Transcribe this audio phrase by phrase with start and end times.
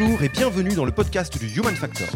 [0.00, 2.06] Bonjour et bienvenue dans le podcast du Human Factor.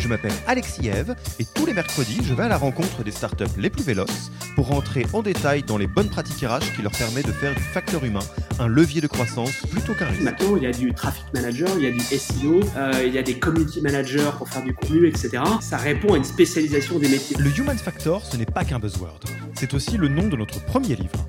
[0.00, 3.44] Je m'appelle Alexis Eve et tous les mercredis, je vais à la rencontre des startups
[3.56, 7.28] les plus véloces pour rentrer en détail dans les bonnes pratiques RH qui leur permettent
[7.28, 8.24] de faire du facteur humain
[8.58, 10.22] un levier de croissance plutôt qu'un risque.
[10.22, 13.18] Maintenant, il y a du traffic manager, il y a du SEO, euh, il y
[13.18, 15.40] a des community managers pour faire du contenu, etc.
[15.60, 17.36] Ça répond à une spécialisation des métiers.
[17.38, 19.20] Le Human Factor, ce n'est pas qu'un buzzword.
[19.54, 21.28] C'est aussi le nom de notre premier livre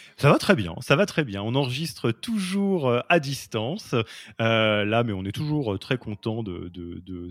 [0.21, 1.41] Ça va très bien, ça va très bien.
[1.41, 3.95] On enregistre toujours euh, à distance,
[4.39, 6.69] euh, là, mais on est toujours euh, très content de,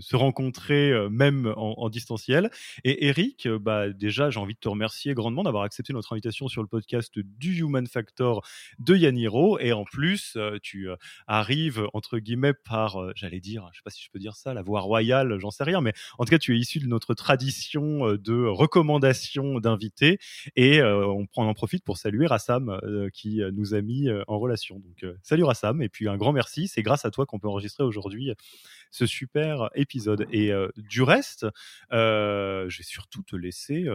[0.01, 2.49] se rencontrer, même en, distanciel.
[2.83, 6.61] Et Eric, bah, déjà, j'ai envie de te remercier grandement d'avoir accepté notre invitation sur
[6.61, 8.45] le podcast du Human Factor
[8.79, 9.57] de Yaniro.
[9.59, 10.89] Et en plus, tu
[11.27, 14.63] arrives, entre guillemets, par, j'allais dire, je sais pas si je peux dire ça, la
[14.63, 18.15] voie royale, j'en sais rien, mais en tout cas, tu es issu de notre tradition
[18.15, 20.19] de recommandation d'invités.
[20.55, 22.80] Et on, on en profite pour saluer Rassam euh,
[23.13, 24.79] qui euh, nous a mis euh, en relation.
[24.79, 26.67] Donc, salut Rassam, et puis un grand merci.
[26.67, 28.31] C'est grâce à toi qu'on peut enregistrer aujourd'hui
[28.91, 30.27] ce super épisode.
[30.31, 31.47] Et du reste,
[31.91, 33.85] je vais surtout te laisser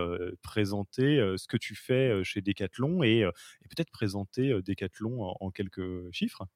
[0.43, 3.27] présenter ce que tu fais chez Decathlon et,
[3.69, 6.47] peut-être présenter Decathlon en, quelques chiffres.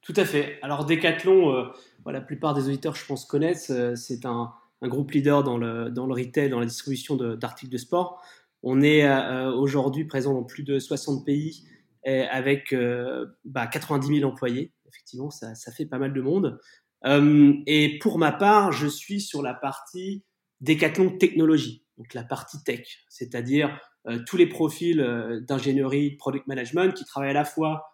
[0.00, 0.58] Tout à fait.
[0.62, 1.70] Alors Decathlon,
[2.06, 3.72] la plupart des auditeurs, je pense, connaissent.
[3.94, 8.22] c'est un, groupe leader dans le, dans le retail, dans la distribution d'articles de, sport.
[8.62, 11.64] On est euh, aujourd'hui présent dans plus de 60 pays
[12.04, 14.72] avec euh, bah, 90 000 employés.
[14.88, 16.58] Effectivement, ça, fait pas mal de monde.
[17.04, 20.24] Euh, et pour ma part, je suis sur la partie
[20.60, 23.78] décathlon technologie, donc la partie tech, c'est-à-dire
[24.26, 27.84] tous les profils d'ingénierie, de product management qui travaillent à la fois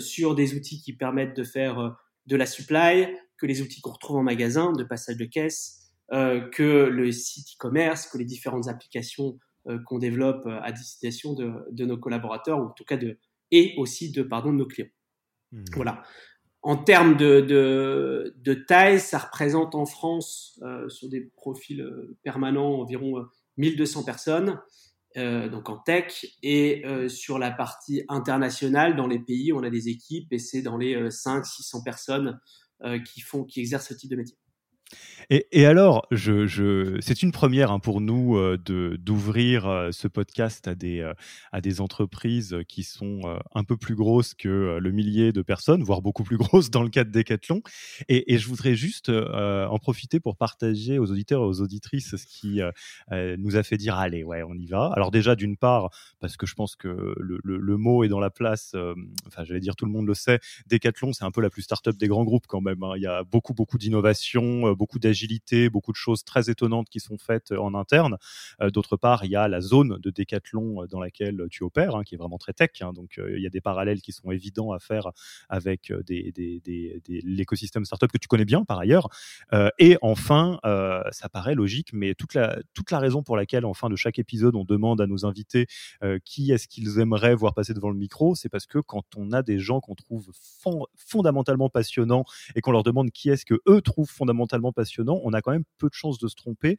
[0.00, 1.96] sur des outils qui permettent de faire
[2.26, 3.06] de la supply,
[3.38, 8.08] que les outils qu'on retrouve en magasin, de passage de caisse, que le site e-commerce,
[8.08, 9.47] que les différentes applications euh,
[9.86, 13.18] qu'on développe euh, à destination de, nos collaborateurs, ou en tout cas de,
[13.50, 14.88] et aussi de, pardon, de nos clients.
[15.52, 15.64] Mmh.
[15.74, 16.02] Voilà.
[16.62, 17.40] En termes de,
[18.36, 21.86] de, taille, ça représente en France, euh, sur des profils
[22.22, 23.24] permanents, environ
[23.56, 24.60] 1200 personnes,
[25.16, 30.32] donc en tech, et sur la partie internationale, dans les pays, on a des équipes,
[30.32, 32.38] et c'est dans les 500-600 personnes
[33.04, 34.36] qui, font, qui exercent ce type de métier.
[35.30, 38.56] Et, alors, c'est une première hein, pour nous euh,
[38.98, 41.12] d'ouvrir euh, ce podcast à des, euh,
[41.52, 43.20] à des entreprises qui sont
[43.54, 46.88] un peu plus grosses que le millier de personnes, voire beaucoup plus grosses dans le
[46.88, 47.60] cas de Decathlon.
[48.08, 52.60] Et, je voudrais juste en profiter pour partager aux auditeurs et aux auditrices ce qui
[53.10, 54.90] nous a fait dire allez, ouais, on y va.
[54.94, 55.90] Alors déjà, d'une part,
[56.20, 58.74] parce que je pense que le, mot est dans la place,
[59.26, 61.96] enfin, j'allais dire tout le monde le sait, Decathlon, c'est un peu la plus start-up
[61.96, 62.82] des grands groupes quand même.
[62.82, 62.92] Hein.
[62.96, 67.00] Il y a beaucoup, beaucoup d'innovation, beaucoup d'agilité agilité, beaucoup de choses très étonnantes qui
[67.00, 68.16] sont faites euh, en interne.
[68.60, 71.96] Euh, d'autre part, il y a la zone de décathlon euh, dans laquelle tu opères,
[71.96, 72.70] hein, qui est vraiment très tech.
[72.80, 72.92] Hein.
[72.92, 75.08] donc, il y a des parallèles qui sont évidents à faire
[75.48, 76.62] avec des,
[77.24, 79.08] l'écosystème startup que tu connais bien par ailleurs.
[79.78, 80.58] et enfin,
[81.10, 84.18] ça paraît logique, mais toute la, toute la raison pour laquelle, en fin de chaque
[84.18, 85.66] épisode, on demande à nos invités
[86.24, 89.42] qui est-ce qu'ils aimeraient voir passer devant le micro, c'est parce que quand on a
[89.42, 90.30] des gens qu'on trouve
[90.96, 95.42] fondamentalement passionnants et qu'on leur demande qui est-ce que eux trouvent fondamentalement passionnant, on a
[95.42, 96.76] quand même peu de chances de se tromper.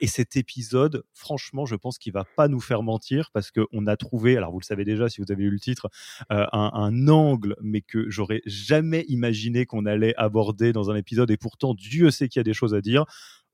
[0.00, 3.96] Et cet épisode, franchement, je pense qu'il va pas nous faire mentir parce qu'on a
[3.96, 5.88] trouvé, alors vous le savez déjà si vous avez lu le titre,
[6.30, 11.30] euh, un, angle, mais que j'aurais jamais imaginé qu'on allait aborder dans un épisode.
[11.30, 13.04] Et pourtant, Dieu sait qu'il y a des choses à dire.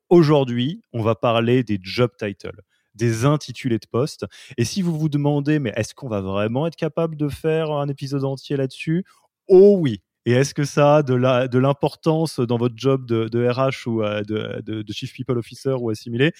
[0.09, 2.63] Aujourd'hui, on va parler des job titles
[2.95, 4.27] des intitulés de poste.
[4.57, 7.89] Et si vous vous demandez, mais est-ce qu'on va vraiment être capable de faire un
[7.89, 9.05] épisode entier là-dessus?
[9.47, 10.03] Oh oui.
[10.27, 14.93] Et est-ce que ça a de l'importance dans votre job de, RH ou de, de,
[14.93, 16.33] Chief People Officer ou assimilé?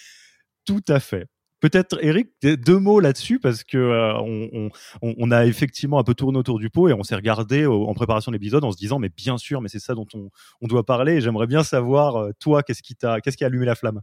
[0.65, 1.27] Tout à fait.
[1.61, 4.71] Peut-être, Eric, deux mots là-dessus, parce que euh,
[5.03, 8.31] on, a effectivement un peu tourné autour du pot et on s'est regardé en préparation
[8.31, 11.15] de l'épisode en se disant, mais bien sûr, mais c'est ça dont on, doit parler.
[11.15, 14.03] Et j'aimerais bien savoir, euh, toi, qu'est-ce qui t'a, qu'est-ce qui a allumé la flamme?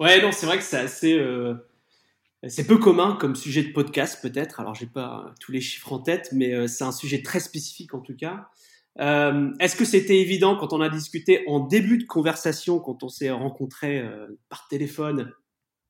[0.00, 1.54] Ouais, non, c'est vrai que c'est assez, euh,
[2.48, 4.60] c'est peu commun comme sujet de podcast peut-être.
[4.60, 8.00] Alors, j'ai pas tous les chiffres en tête, mais c'est un sujet très spécifique en
[8.00, 8.48] tout cas.
[8.98, 13.30] Est-ce que c'était évident quand on a discuté en début de conversation, quand on s'est
[13.30, 14.02] rencontré
[14.48, 15.32] par téléphone?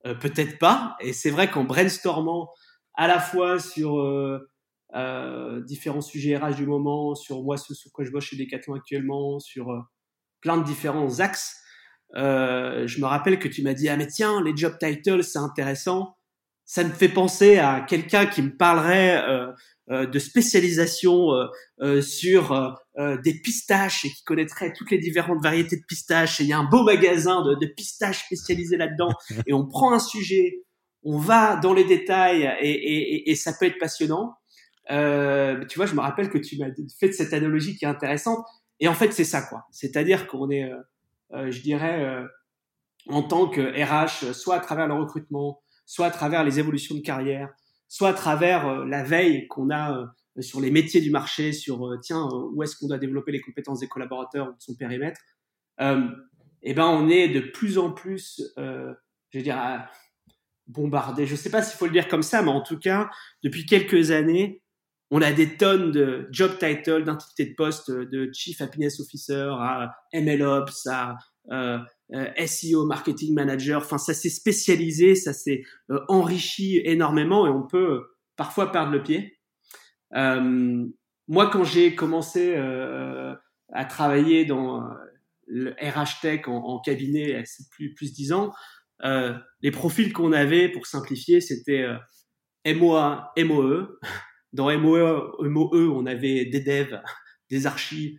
[0.07, 0.97] Euh, peut-être pas.
[1.01, 2.51] Et c'est vrai qu'en brainstormant
[2.95, 4.51] à la fois sur euh,
[4.95, 8.75] euh, différents sujets RH du moment, sur moi ce sur quoi je bosse chez Decathlon
[8.75, 9.81] actuellement, sur euh,
[10.41, 11.57] plein de différents axes,
[12.15, 16.17] je me rappelle que tu m'as dit ah mais tiens les job titles c'est intéressant.
[16.71, 19.25] Ça me fait penser à quelqu'un qui me parlerait
[19.91, 21.47] euh, de spécialisation euh,
[21.81, 22.79] euh, sur
[23.25, 26.39] des pistaches et qui connaîtrait toutes les différentes variétés de pistaches.
[26.39, 29.09] Et il y a un beau magasin de, de pistaches spécialisés là-dedans.
[29.49, 30.63] et on prend un sujet,
[31.03, 34.37] on va dans les détails et, et, et ça peut être passionnant.
[34.93, 36.71] Euh, tu vois, je me rappelle que tu m'as
[37.01, 38.47] fait cette analogie qui est intéressante.
[38.79, 39.65] Et en fait, c'est ça, quoi.
[39.73, 40.71] C'est-à-dire qu'on est,
[41.33, 42.23] euh, je dirais,
[43.09, 47.01] en tant que RH, soit à travers le recrutement, soit à travers les évolutions de
[47.01, 47.53] carrière,
[47.89, 50.07] soit à travers euh, la veille qu'on a euh,
[50.41, 53.81] sur les métiers du marché, sur euh, tiens où est-ce qu'on doit développer les compétences
[53.81, 55.21] des collaborateurs ou de son périmètre.
[55.81, 59.59] eh ben on est de plus en plus, je veux dire,
[60.69, 61.27] bombardé.
[61.27, 63.11] Je ne sais pas s'il faut le dire comme ça, mais en tout cas,
[63.43, 64.63] depuis quelques années,
[65.11, 69.97] on a des tonnes de job titles, d'identité de poste, de Chief Happiness Officer à
[70.15, 71.17] MLOps, à
[72.13, 73.79] SEO, marketing manager.
[73.79, 78.93] Enfin, ça s'est spécialisé, ça s'est euh, enrichi énormément et on peut euh, parfois perdre
[78.93, 79.39] le pied.
[80.13, 82.57] moi, quand j'ai commencé
[83.73, 84.89] à travailler dans
[85.47, 88.53] le RH Tech en, cabinet, c'est plus plus dix ans,
[89.05, 91.87] les profils qu'on avait, pour simplifier, c'était
[92.67, 93.99] MOA, MOE.
[94.53, 97.01] Dans MOE, MOE, on avait des devs,
[97.51, 98.19] des archives,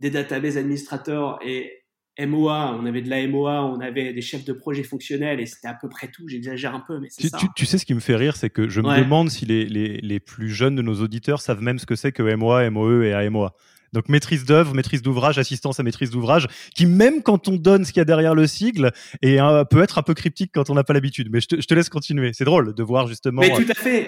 [0.00, 1.83] des database administrateurs et
[2.18, 5.68] MOA, on avait de la MOA, on avait des chefs de projet fonctionnels et c'était
[5.68, 6.28] à peu près tout.
[6.28, 7.38] J'exagère un peu, mais c'est ça.
[7.56, 9.98] Tu, sais ce qui me fait rire, c'est que je me demande si les, les,
[9.98, 13.12] les, plus jeunes de nos auditeurs savent même ce que c'est que MOA, MOE et
[13.12, 13.54] AMOA.
[13.94, 17.92] Donc maîtrise d'œuvre, maîtrise d'ouvrage, assistance à maîtrise d'ouvrage, qui même quand on donne ce
[17.92, 18.90] qu'il y a derrière le sigle,
[19.22, 19.38] et
[19.70, 21.28] peut être un peu cryptique quand on n'a pas l'habitude.
[21.30, 22.32] Mais je te, laisse continuer.
[22.34, 23.42] C'est drôle de voir justement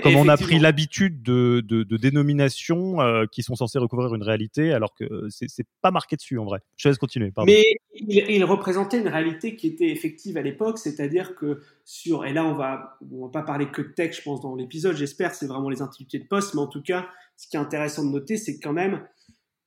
[0.02, 4.72] comment on a pris l'habitude de, de, dénominations euh, qui sont censées recouvrir une réalité,
[4.72, 6.60] alors que c'est pas marqué dessus en vrai.
[6.76, 7.32] Je te laisse continuer.
[7.46, 12.44] Mais il, représentait une réalité qui était effective à l'époque, c'est-à-dire que sur et là
[12.44, 14.96] on va on va pas parler que de tech, je pense dans l'épisode.
[14.96, 17.06] J'espère c'est vraiment les intitulés de poste, mais en tout cas,
[17.36, 19.00] ce qui est intéressant de noter, c'est quand même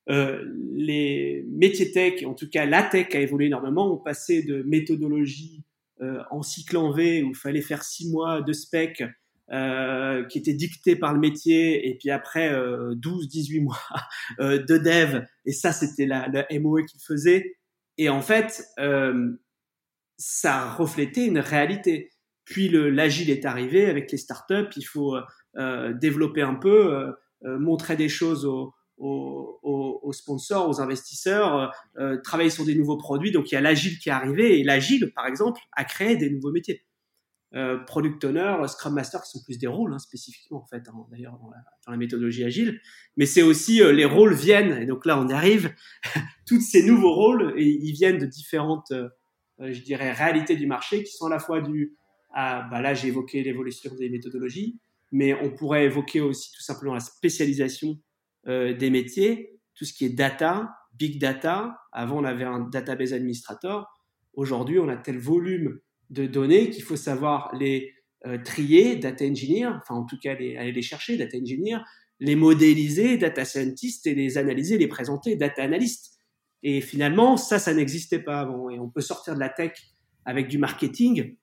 [0.10, 0.44] euh,
[0.74, 3.94] les métiers tech, en tout cas la tech a évolué énormément.
[3.94, 5.64] On passait de méthodologie
[6.02, 9.04] euh, en cycle en V où il fallait faire six mois de spec
[9.52, 12.52] euh, qui était dicté par le métier et puis après
[12.96, 13.80] 12, 18 mois
[14.40, 16.28] de dev et ça c'était la
[16.60, 17.58] MOE qu'il faisait.
[17.98, 18.64] Et en fait,
[20.18, 22.12] ça reflétait une réalité.
[22.46, 24.70] Puis l'agile est arrivé avec les startups.
[24.78, 25.18] Il faut
[26.00, 27.14] développer un peu,
[27.44, 31.68] montrer des choses aux, aux, sponsors, aux investisseurs, euh,
[32.00, 33.32] euh, travailler sur des nouveaux produits.
[33.32, 36.30] Donc il y a l'agile qui est arrivé et l'agile, par exemple, a créé des
[36.30, 36.86] nouveaux métiers.
[37.56, 40.94] Euh, product owner, Scrum Master, qui sont plus des rôles hein, spécifiquement en fait, hein,
[41.10, 41.50] d'ailleurs dans,
[41.92, 42.80] la, méthodologie agile.
[43.18, 45.74] Mais c'est aussi les rôles viennent et donc là on y arrive.
[46.46, 48.94] Toutes ces nouveaux rôles et ils viennent de différentes,
[49.60, 51.96] je dirais, réalités du marché qui sont à la fois du
[52.32, 54.80] à bah là j'ai évoqué l'évolution des méthodologies,
[55.12, 57.98] mais on pourrait évoquer aussi tout simplement la spécialisation
[58.48, 61.78] euh, des métiers, tout ce qui est data, big data.
[61.92, 63.88] Avant, on avait un database administrator.
[64.34, 65.80] Aujourd'hui, on a tel volume
[66.10, 67.94] de données qu'il faut savoir les
[68.26, 71.80] euh, trier, data engineer, enfin en tout cas aller les chercher, data engineer,
[72.20, 76.18] les modéliser, data scientist, et les analyser, les présenter, data analyst.
[76.64, 78.70] Et finalement, ça, ça n'existait pas avant.
[78.70, 79.72] Et on peut sortir de la tech
[80.26, 81.38] avec du marketing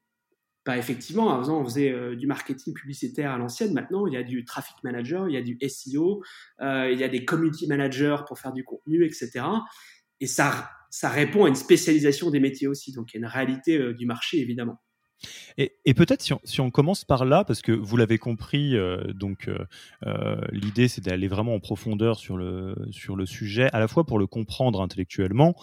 [0.66, 3.73] bah, effectivement, avant, on faisait euh, du marketing publicitaire à l'ancienne.
[3.73, 6.25] Maintenant, il y a du traffic manager, il y a du SEO,
[6.61, 9.44] euh, il y a des community managers pour faire du contenu, etc.
[10.20, 10.73] Et ça,
[11.04, 12.92] répond à une spécialisation des métiers aussi.
[12.92, 14.80] Donc, il y a une réalité euh, du marché, évidemment.
[15.58, 19.58] Et, peut-être si on, commence par là, parce que vous l'avez compris, euh, donc euh,
[20.04, 24.04] euh, l'idée c'est d'aller vraiment en profondeur sur le, sur le sujet, à la fois
[24.04, 25.56] pour le comprendre intellectuellement,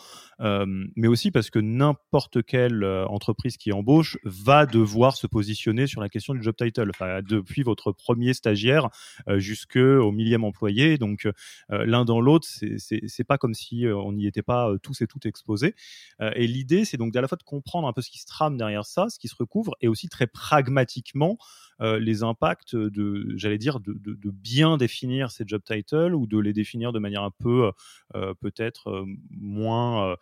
[0.95, 6.09] mais aussi parce que n'importe quelle entreprise qui embauche va devoir se positionner sur la
[6.09, 6.91] question du job title,
[7.29, 8.89] depuis votre premier stagiaire
[9.37, 10.97] jusqu'au millième employé.
[10.97, 11.29] Donc
[11.69, 12.45] l'un dans l'autre,
[12.77, 15.75] c'est pas comme si on n'y était pas tous et toutes exposés.
[16.19, 18.57] et l'idée c'est donc à la fois de comprendre un peu ce qui se trame
[18.57, 21.37] derrière ça, ce qui se recouvre, et aussi très pragmatiquement
[21.81, 23.93] euh, les impacts de, j'allais dire, de,
[24.31, 27.71] bien définir ces job titles ou de les définir de manière un peu
[28.15, 30.15] euh, peut-être euh, moins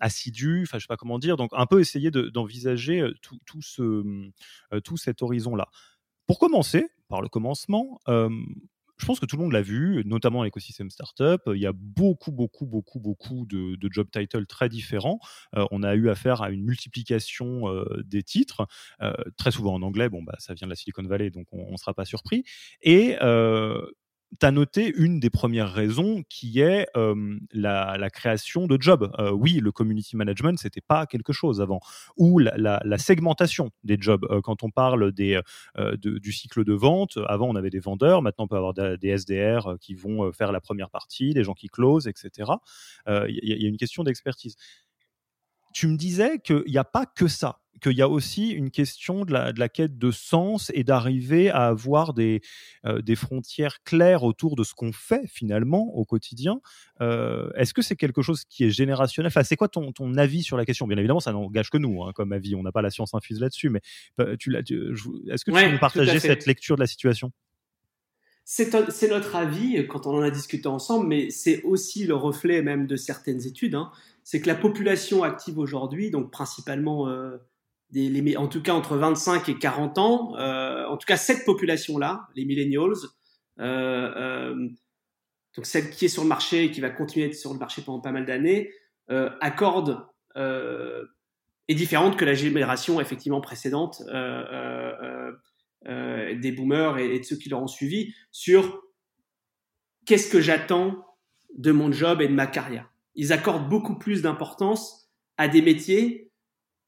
[0.00, 4.30] assidue, enfin je sais pas comment dire, donc un peu essayer d'envisager tout, tout, ce,
[4.82, 5.68] tout cet horizon-là.
[6.26, 8.00] Pour commencer, par le commencement,
[9.04, 11.42] je pense que tout le monde l'a vu, notamment l'écosystème startup.
[11.48, 15.18] Il y a beaucoup, beaucoup, beaucoup, beaucoup de, job titles très différents.
[15.54, 18.66] Euh, on a eu affaire à une multiplication euh, des titres,
[19.02, 20.08] euh, très souvent en anglais.
[20.08, 22.44] Bon, bah, ça vient de la Silicon Valley, donc on ne sera pas surpris.
[22.80, 23.18] Et
[24.40, 26.86] tu as noté une des premières raisons qui est
[27.52, 29.10] la, création de jobs.
[29.32, 31.80] oui, le community management, c'était pas quelque chose avant.
[32.16, 34.26] Ou la, segmentation des jobs.
[34.42, 35.40] quand on parle des,
[35.98, 39.76] du cycle de vente, avant on avait des vendeurs, maintenant on peut avoir des SDR
[39.80, 42.50] qui vont faire la première partie, des gens qui closent, etc.
[43.06, 44.56] Il y, a une question d'expertise.
[45.72, 49.24] Tu me disais qu'il n'y a pas que ça qu'il y a aussi une question
[49.24, 52.40] de la, quête de sens et d'arriver à avoir des,
[52.84, 56.60] euh, des frontières claires autour de ce qu'on fait finalement au quotidien.
[57.00, 59.28] Euh, est-ce que c'est quelque chose qui est générationnel?
[59.28, 60.86] Enfin, C'est quoi ton, ton, avis sur la question?
[60.86, 62.54] Bien évidemment, ça n'engage que nous hein, comme avis.
[62.54, 63.80] On n'a pas la science infuse là-dessus, mais
[64.20, 67.32] euh, tu, est-ce que tu peux nous partager cette lecture de la situation?
[68.44, 72.86] C'est notre avis quand on en a discuté ensemble, mais c'est aussi le reflet même
[72.86, 73.74] de certaines études.
[73.74, 73.90] Hein.
[74.22, 77.08] C'est que la population active aujourd'hui, donc principalement
[78.36, 82.44] en tout cas entre 25 et 40 ans, euh, en tout cas cette population-là, les
[82.44, 82.94] millennials,
[83.60, 84.68] euh, euh,
[85.56, 87.58] donc celle qui est sur le marché et qui va continuer à être sur le
[87.58, 88.72] marché pendant pas mal d'années,
[89.40, 94.02] accorde est différente que la génération effectivement précédente
[95.84, 98.82] des boomers et, de ceux qui leur ont suivi sur
[100.06, 101.04] qu'est-ce que j'attends
[101.56, 102.90] de mon job et de ma carrière.
[103.14, 106.23] Ils accordent beaucoup plus d'importance à des métiers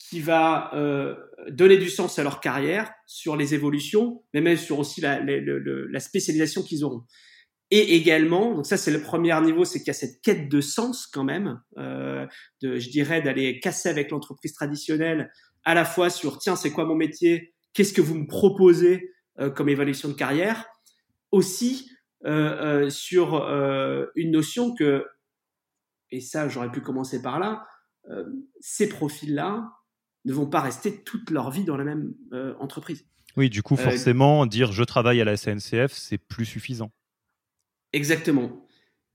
[0.09, 1.17] qui va euh,
[1.51, 6.63] donner du sens à leur carrière, sur les évolutions, mais même sur aussi la, spécialisation
[6.63, 7.03] qu'ils auront.
[7.73, 10.61] Et également, donc ça c'est le premier niveau, c'est qu'il y a cette quête de
[10.61, 12.25] sens quand même, euh,
[12.63, 15.33] de, je dirais d'aller casser avec l'entreprise traditionnelle,
[15.65, 19.11] à la fois sur tiens c'est quoi mon métier, qu'est-ce que vous me proposez
[19.41, 20.65] euh, comme évolution de carrière,
[21.31, 21.91] aussi
[22.25, 25.05] euh, euh sur euh, une notion que,
[26.11, 27.67] et ça j'aurais pu commencer par là,
[28.61, 29.69] ces profils-là,
[30.27, 33.07] ne vont pas rester toute leur vie dans la même euh, entreprise.
[33.37, 36.91] Oui, du coup, euh, forcément, dire je travaille à la SNCF, c'est plus suffisant.
[37.93, 38.67] Exactement.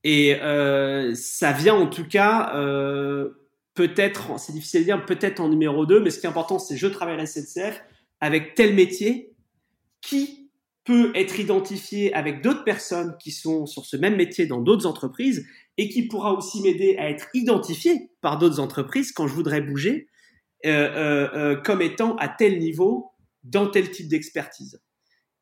[0.04, 2.54] Et euh, ça vient en tout cas,
[3.76, 6.78] peut-être, c'est difficile à dire, peut-être en numéro 2, mais ce qui est important, c'est
[6.78, 7.84] je travaille à la SNCF
[8.20, 9.34] avec tel métier
[10.02, 10.50] qui
[10.84, 15.46] peut être identifié avec d'autres personnes qui sont sur ce même métier dans d'autres entreprises
[15.78, 20.08] et qui pourra aussi m'aider à être identifié par d'autres entreprises quand je voudrais bouger
[20.64, 23.12] comme étant à tel niveau
[23.44, 24.82] dans tel type d'expertise.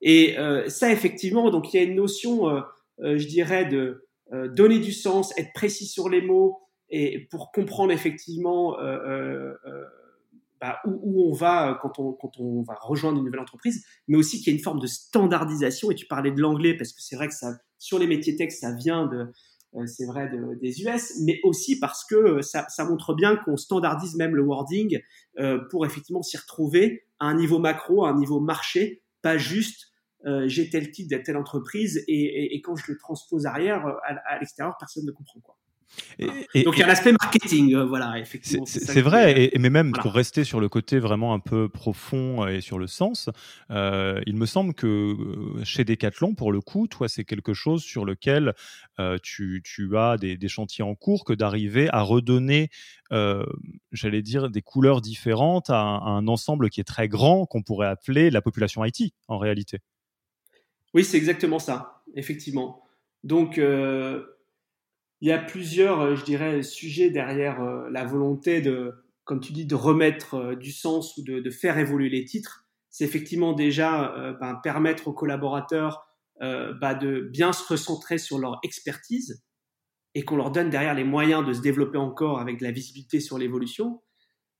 [0.01, 0.35] Et
[0.67, 2.63] ça, effectivement, donc il y a une notion,
[2.99, 4.07] je dirais, de
[4.55, 6.59] donner du sens, être précis sur les mots,
[6.89, 8.77] et pour comprendre effectivement
[10.61, 14.55] bah, où, on va quand on, va rejoindre une nouvelle entreprise, mais aussi qu'il y
[14.55, 15.89] a une forme de standardisation.
[15.91, 17.33] Et tu parlais de l'anglais parce que c'est vrai que
[17.77, 19.25] sur les métiers tech, ça vient de, euh,
[19.85, 20.29] c'est vrai
[20.61, 24.99] des US, mais aussi parce que euh, ça, montre bien qu'on standardise même le wording
[25.37, 29.87] euh, pour effectivement s'y retrouver à un niveau macro, à un niveau marché, pas juste
[30.47, 35.05] j'ai tel titre de telle entreprise et, quand je le transpose arrière à l'extérieur, personne
[35.05, 35.55] ne comprend quoi.
[36.19, 38.65] Et, Donc il y a l'aspect marketing, euh, voilà, effectivement.
[38.65, 42.61] C'est vrai, et, mais même pour rester sur le côté vraiment un peu profond et
[42.61, 43.29] sur le sens,
[43.71, 47.83] euh, il me semble que euh, chez Decathlon, pour le coup, toi, c'est quelque chose
[47.83, 48.53] sur lequel
[49.23, 52.69] tu, tu, as des, des, chantiers en cours que d'arriver à redonner,
[53.91, 57.63] j'allais dire, des couleurs différentes à un, à un ensemble qui est très grand, qu'on
[57.63, 59.79] pourrait appeler la population IT, en réalité.
[60.93, 62.83] Oui, c'est exactement ça, effectivement.
[63.23, 63.57] Donc,
[65.21, 68.93] il y a plusieurs, euh, je dirais, sujets derrière euh, la volonté de,
[69.25, 72.65] comme tu dis, de remettre euh, du sens ou de, faire évoluer les titres.
[72.89, 76.07] C'est effectivement déjà ben, permettre aux collaborateurs
[76.41, 79.45] bah, de bien se recentrer sur leur expertise
[80.15, 83.19] et qu'on leur donne derrière les moyens de se développer encore avec de la visibilité
[83.19, 84.01] sur l'évolution.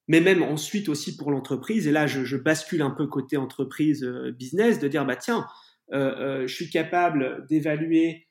[0.08, 1.88] mais même ensuite aussi pour l'entreprise.
[1.88, 4.06] Et là, je, je, bascule un peu côté entreprise
[4.38, 5.48] business, de dire bah tiens,
[5.92, 8.28] je suis capable d'évaluer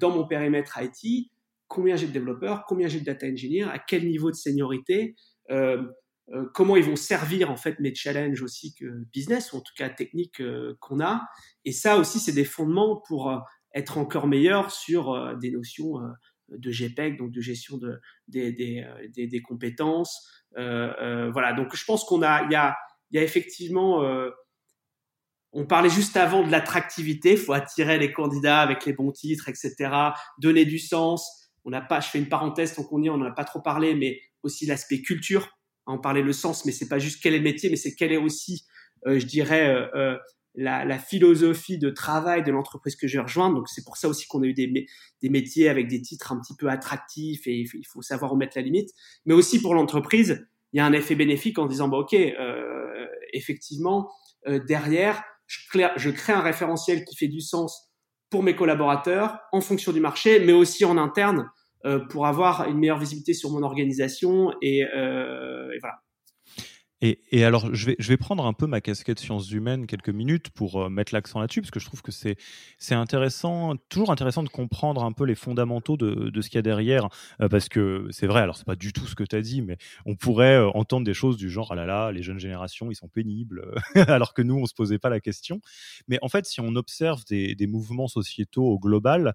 [0.00, 1.30] dans mon périmètre IT
[1.72, 5.16] combien j'ai de développeurs, combien j'ai de data engineers, à quel niveau de seniorité,
[5.50, 5.82] euh,
[6.34, 9.72] euh, comment ils vont servir en fait mes challenges aussi que business ou en tout
[9.76, 11.22] cas techniques euh, qu'on a.
[11.64, 13.34] Et ça aussi, c'est des fondements pour
[13.74, 15.94] être encore meilleur sur des notions
[16.50, 17.98] de GPEC, donc de gestion de,
[18.28, 20.28] des, des, compétences.
[20.54, 22.76] voilà, donc je pense qu'on a, il y a,
[23.12, 24.02] y a effectivement
[25.54, 29.90] on parlait juste avant de l'attractivité, faut attirer les candidats avec les bons titres, etc.,
[30.38, 33.18] donner du sens, on n'a pas, je fais une parenthèse tant qu'on y est, on
[33.18, 35.48] n'en a pas trop parlé, mais aussi l'aspect culture.
[35.86, 38.12] On parlait le sens, mais c'est pas juste quel est le métier, mais c'est quelle
[38.12, 38.64] est aussi,
[39.06, 40.18] euh, je dirais, euh, euh,
[40.54, 43.56] la, philosophie de travail de l'entreprise que je vais rejoindre.
[43.56, 44.86] Donc c'est pour ça aussi qu'on a eu des,
[45.22, 48.56] des métiers avec des titres un petit peu attractifs et il faut savoir où mettre
[48.56, 48.90] la limite.
[49.24, 52.14] Mais aussi pour l'entreprise, il y a un effet bénéfique en disant, bah, ok,
[53.32, 54.10] effectivement,
[54.66, 57.91] derrière, je crée un référentiel qui fait du sens
[58.32, 61.50] pour mes collaborateurs en fonction du marché, mais aussi en interne
[61.84, 65.96] euh, pour avoir une meilleure visibilité sur mon organisation et, euh, et voilà.
[67.04, 70.50] Et, alors, je vais, je vais prendre un peu ma casquette sciences humaines quelques minutes
[70.50, 72.36] pour euh, mettre l'accent là-dessus, parce que je trouve que c'est,
[72.78, 76.60] c'est intéressant, toujours intéressant de comprendre un peu les fondamentaux de, de ce qu'il y
[76.60, 77.08] a derrière,
[77.40, 79.62] euh, parce que c'est vrai, alors c'est pas du tout ce que tu as dit,
[79.62, 82.88] mais on pourrait euh, entendre des choses du genre, ah là là, les jeunes générations,
[82.92, 83.64] ils sont pénibles,
[83.96, 85.60] alors que nous, on se posait pas la question.
[86.06, 89.34] Mais en fait, si on observe des, des mouvements sociétaux au global,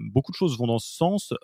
[0.00, 1.34] beaucoup de choses vont dans ce sens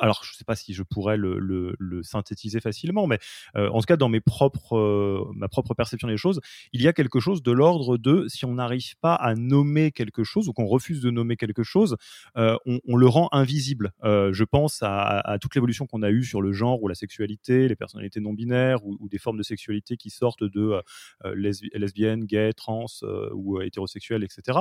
[0.00, 3.18] alors je ne sais pas si je pourrais le, synthétiser facilement, mais
[3.56, 6.40] euh, en tout cas dans euh, ma propre perception des choses,
[6.72, 10.24] il y a quelque chose de l'ordre de si on n'arrive pas à nommer quelque
[10.24, 11.96] chose ou qu'on refuse de nommer quelque chose,
[12.36, 13.92] euh, on, le rend invisible.
[14.02, 17.76] je pense à, toute l'évolution qu'on a eue sur le genre ou la sexualité, les
[17.76, 20.80] personnalités non binaires ou, des formes de sexualité qui sortent de
[21.34, 22.86] lesbiennes, gays, trans
[23.32, 24.60] ou hétérosexuels, etc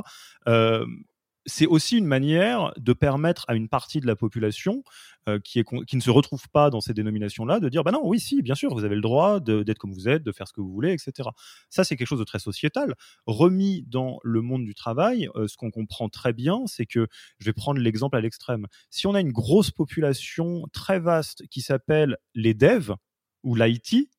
[1.45, 4.83] c'est aussi une manière de permettre à une partie de la population
[5.27, 8.41] euh, qui, ne se retrouve pas dans ces dénominations-là de dire bah non, oui, si,
[8.41, 10.71] bien sûr, vous avez le droit d'être comme vous êtes, de faire ce que vous
[10.71, 11.29] voulez, etc.
[11.69, 12.95] Ça, c'est quelque chose de très sociétal.
[13.25, 17.07] Remis dans le monde du travail, euh, ce qu'on comprend très bien, c'est que,
[17.39, 21.61] je vais prendre l'exemple à l'extrême, si on a une grosse population très vaste qui
[21.61, 22.95] s'appelle les devs
[23.43, 24.09] ou l'IT,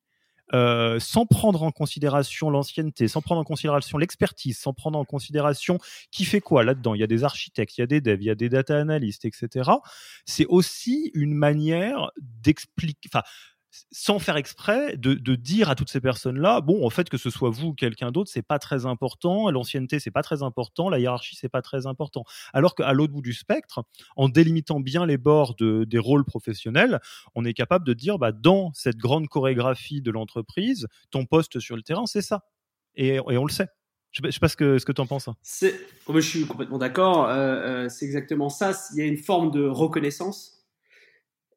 [0.54, 5.78] euh, sans prendre en considération l'ancienneté, sans prendre en considération l'expertise, sans prendre en considération
[6.10, 6.94] qui fait quoi là-dedans.
[6.94, 8.78] Il y a des architectes, il y a des devs, il y a des data
[8.78, 9.70] analystes, etc.
[10.26, 13.22] C'est aussi une manière d'expliquer, enfin,
[13.90, 17.50] sans faire exprès, de, dire à toutes ces personnes-là, bon, en fait, que ce soit
[17.50, 21.36] vous ou quelqu'un d'autre, c'est pas très important, l'ancienneté, c'est pas très important, la hiérarchie,
[21.36, 22.24] c'est pas très important.
[22.52, 23.84] Alors qu'à l'autre bout du spectre,
[24.16, 27.00] en délimitant bien les bords des rôles professionnels,
[27.34, 31.76] on est capable de dire, bah, dans cette grande chorégraphie de l'entreprise, ton poste sur
[31.76, 32.44] le terrain, c'est ça.
[32.94, 33.68] Et, on le sait.
[34.10, 35.28] Je ne sais pas ce que, ce que tu en penses.
[35.28, 37.28] Oh, je suis complètement d'accord.
[37.28, 38.72] Euh, euh, c'est exactement ça.
[38.92, 40.61] Il y a une forme de reconnaissance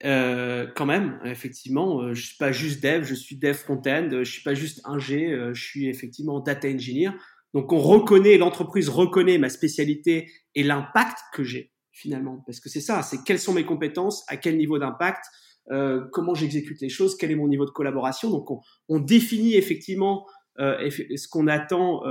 [0.03, 4.29] euh, quand même, effectivement, euh, je suis pas juste dev, je suis dev front-end, je
[4.29, 7.12] suis pas juste ingé, euh, je suis effectivement data engineer.
[7.53, 12.81] Donc on reconnaît, l'entreprise reconnaît ma spécialité et l'impact que j'ai finalement, parce que c'est
[12.81, 15.23] ça, c'est quelles sont mes compétences, à quel niveau d'impact,
[15.71, 18.29] euh, comment j'exécute les choses, quel est mon niveau de collaboration.
[18.29, 20.27] Donc on, on définit effectivement
[20.60, 22.01] euh, ce qu'on attend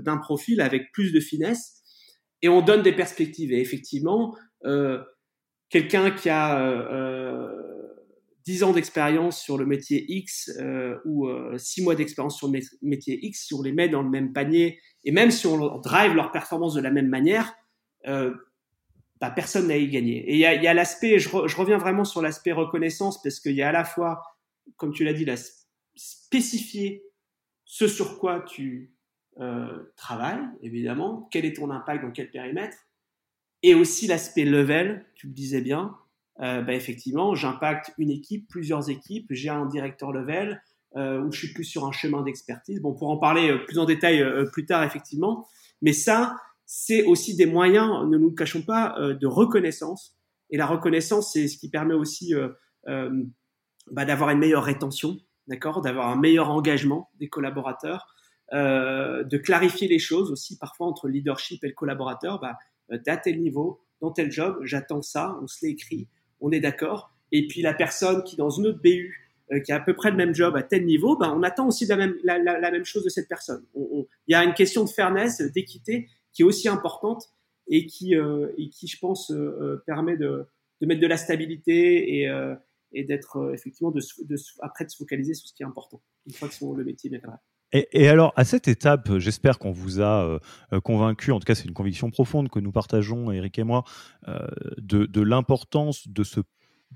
[0.00, 1.82] d'un profil avec plus de finesse
[2.42, 3.50] et on donne des perspectives.
[3.52, 4.36] Et effectivement,
[5.74, 7.48] quelqu'un qui a euh,
[8.44, 12.46] 10 euh, ans d'expérience sur le métier X euh, ou euh, 6 mois d'expérience sur
[12.46, 15.78] le métier X, si on les met dans le même panier et même si on
[15.78, 17.56] drive leur performance de la même manière,
[18.06, 18.32] euh,
[19.20, 20.18] bah, personne n'a y gagné.
[20.30, 23.70] Et il y a, l'aspect, je, reviens vraiment sur l'aspect reconnaissance parce qu'il y a
[23.70, 24.22] à la fois,
[24.76, 25.36] comme tu l'as dit, la
[25.96, 27.02] spécifier
[27.64, 28.94] ce sur quoi tu
[29.96, 32.76] travailles, évidemment, quel est ton impact dans quel périmètre,
[33.64, 35.96] et aussi l'aspect level, tu le disais bien,
[36.40, 40.60] euh, bah, effectivement, j'impacte une équipe, plusieurs équipes, j'ai un directeur level,
[40.96, 42.82] euh, où je suis plus sur un chemin d'expertise.
[42.82, 45.48] Bon, pour en parler euh, plus en détail euh, plus tard, effectivement.
[45.80, 50.14] Mais ça, c'est aussi des moyens, ne nous le cachons pas, de reconnaissance.
[50.50, 52.32] Et la reconnaissance, c'est ce qui permet aussi
[52.86, 58.06] bah, d'avoir une meilleure rétention, d'accord, d'avoir un meilleur engagement des collaborateurs,
[58.50, 62.40] de clarifier les choses aussi parfois entre le leadership et le collaborateur.
[62.40, 62.56] Bah,
[62.92, 66.08] euh, à tel niveau, dans tel job, j'attends ça, on se l'écrit,
[66.40, 67.12] on est d'accord.
[67.32, 70.10] Et puis la personne qui dans une autre BU, euh, qui a à peu près
[70.10, 73.04] le même job à tel niveau, ben, on attend aussi la même, la, même chose
[73.04, 73.64] de cette personne.
[73.74, 77.30] Il y a une question de fairness, d'équité qui est aussi importante
[77.68, 79.32] et qui, euh, et qui je pense,
[79.86, 80.46] permet de,
[80.80, 82.54] de, mettre de la stabilité et,
[82.92, 84.00] et d'être effectivement de,
[84.60, 87.18] après de se focaliser sur ce qui est important une fois que le métier est
[87.18, 87.20] bien
[87.74, 90.38] Et, alors, à cette étape, j'espère qu'on vous a
[90.84, 93.82] convaincu, en tout cas c'est une conviction profonde que nous partageons, Eric et moi,
[94.78, 96.22] de, de l'importance de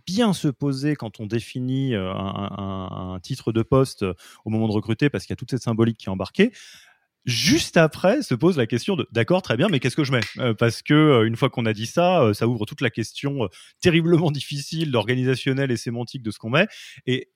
[0.07, 4.05] bien se poser quand on définit un, titre de poste
[4.45, 6.53] au moment de recruter, parce qu'il y a toute cette symbolique qui est embarquée.
[7.25, 10.55] Juste après, se pose la question de d'accord, très bien, mais qu'est-ce que je mets?
[10.55, 13.49] Parce que une fois qu'on a dit ça, ça ouvre toute la question
[13.81, 16.69] terriblement difficile d'organisationnel et sémantique de ce qu'on met.
[17.07, 17.31] Et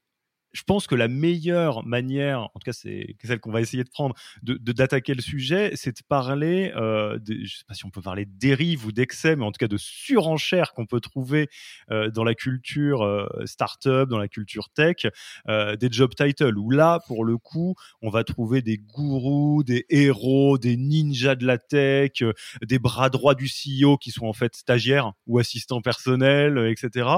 [0.53, 3.91] je pense que la meilleure manière, en tout cas c'est celle qu'on va essayer de
[3.91, 7.91] prendre, de d'attaquer le sujet, c'est de parler, euh, de, je sais pas si on
[7.91, 11.49] peut parler de dérive ou d'excès, mais en tout cas de surenchère qu'on peut trouver
[11.91, 15.07] euh, dans la culture euh, startup, dans la culture tech,
[15.49, 19.87] euh, des job titles, où là, pour le coup, on va trouver des gourous, des
[19.91, 22.33] héros, des ninjas de la tech, euh,
[22.67, 27.09] des bras droits du CEO qui sont en fait stagiaires ou assistants personnels, etc.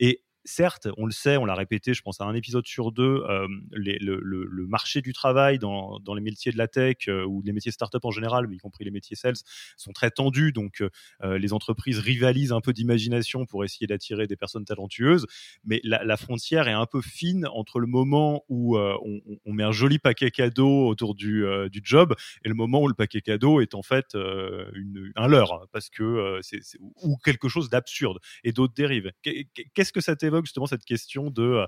[0.00, 3.24] Et certes, on le sait, on l'a répété, je pense à un épisode sur deux,
[3.28, 7.72] euh, le, marché du travail dans, les métiers de la tech euh, ou les métiers
[7.72, 9.36] start-up en général, y compris les métiers sales,
[9.76, 10.52] sont très tendus.
[10.52, 10.82] Donc,
[11.22, 15.26] euh, les entreprises rivalisent un peu d'imagination pour essayer d'attirer des personnes talentueuses.
[15.64, 19.98] Mais la, frontière est un peu fine entre le moment où on, met un joli
[19.98, 21.44] paquet cadeau autour du,
[21.82, 26.38] job et le moment où le paquet cadeau est en fait un leurre parce que
[26.42, 26.60] c'est
[27.02, 29.10] ou quelque chose d'absurde et d'autres dérives.
[29.22, 31.66] Qu'est-ce que ça t'évoque justement cette question de euh,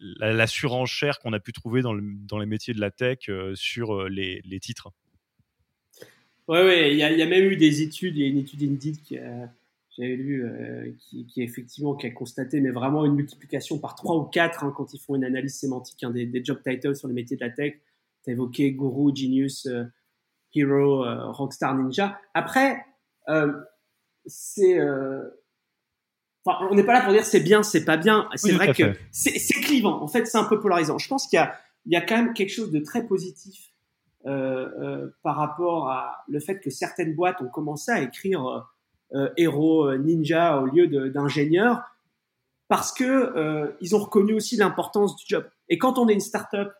[0.00, 4.08] la, surenchère qu'on a pu trouver dans, les métiers de la tech euh, sur euh,
[4.08, 4.90] les, titres.
[6.48, 9.02] Oui, ouais, il y, a même eu des études, il y a une étude Indeed
[9.02, 9.18] qui
[9.96, 14.64] j'avais lu, qui, effectivement qui a constaté, mais vraiment une multiplication par 3 ou 4
[14.64, 17.44] hein, quand ils font une analyse sémantique hein, des, job titles sur les métiers de
[17.44, 17.74] la tech.
[18.24, 19.68] Tu as évoqué Guru, Genius,
[20.54, 22.18] Hero, Rockstar, Ninja.
[22.32, 22.82] Après,
[24.24, 24.78] c'est
[26.70, 28.28] on n'est pas là pour dire c'est bien, c'est pas bien.
[28.34, 30.02] C'est vrai que c'est clivant.
[30.02, 30.98] En fait, c'est un peu polarisant.
[30.98, 31.38] Je pense qu'il
[31.86, 33.70] y a, quand même quelque chose de très positif
[34.26, 38.66] euh, euh, par rapport à le fait que certaines boîtes ont commencé à écrire
[39.14, 41.82] euh, héros ninja au lieu d'ingénieurs
[42.68, 45.48] parce que ils ont reconnu aussi l'importance du job.
[45.68, 46.72] Et quand on est une start-up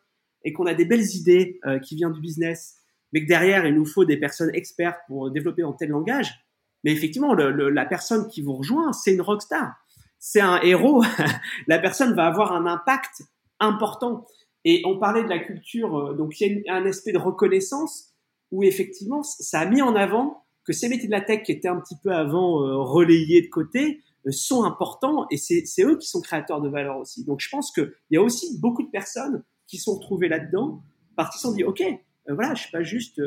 [0.45, 2.77] et qu'on a des belles idées qui viennent du business,
[3.13, 6.48] mais que derrière il nous faut des personnes expertes pour développer en tel langage,
[6.85, 9.75] mais effectivement, le, la personne qui vous rejoint, c'est une rockstar.
[10.19, 11.05] C'est un héros.
[11.67, 13.23] la personne va avoir un impact
[13.61, 14.27] important.
[14.65, 18.15] Et on parlait de la culture, euh, donc il y a un aspect de reconnaissance
[18.51, 21.69] où effectivement, ça a mis en avant que ces métiers de la tech qui étaient
[21.69, 26.09] un petit peu avant euh, relayés de côté euh, sont importants et c'est eux qui
[26.09, 27.25] sont créateurs de valeur aussi.
[27.25, 30.83] Donc je pense qu'il y a aussi beaucoup de personnes qui sont retrouvées là-dedans
[31.17, 31.83] parce qu'ils se sont dit, OK,
[32.29, 33.21] voilà, je suis pas juste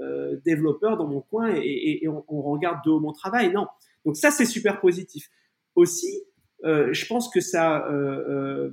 [0.00, 3.52] euh, développeur dans mon coin et, on, regarde de haut mon travail.
[3.52, 3.66] Non.
[4.04, 5.30] Donc ça, c'est super positif.
[5.76, 6.24] Aussi,
[6.64, 8.72] euh, je pense que ça, euh,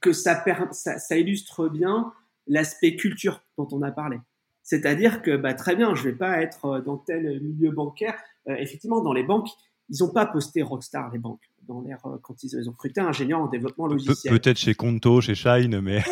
[0.00, 2.12] que ça, ça, illustre bien
[2.46, 4.18] l'aspect culture dont on a parlé.
[4.62, 8.14] C'est-à-dire que bah, très bien, je vais pas être dans tel milieu bancaire.
[8.46, 9.48] effectivement, dans les banques,
[9.88, 13.40] ils n'ont pas posté Rockstar les banques dans l'air quand ils, ont recruté un ingénieur
[13.40, 14.38] en développement logiciel.
[14.38, 16.02] peut-être chez Conto, chez Shine, mais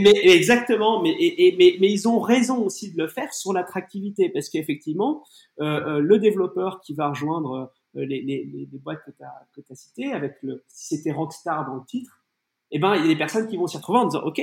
[0.00, 4.28] mais exactement, mais, et, mais, mais ils ont raison aussi de le faire sur l'attractivité,
[4.28, 5.24] parce qu'effectivement,
[5.60, 9.72] euh, euh, le développeur qui va rejoindre euh, les, les, les, boîtes que tu as,
[9.72, 12.24] as citées, avec le, si c'était Rockstar dans le titre,
[12.70, 14.40] eh ben, il y a des personnes qui vont s'y retrouver en disant, OK,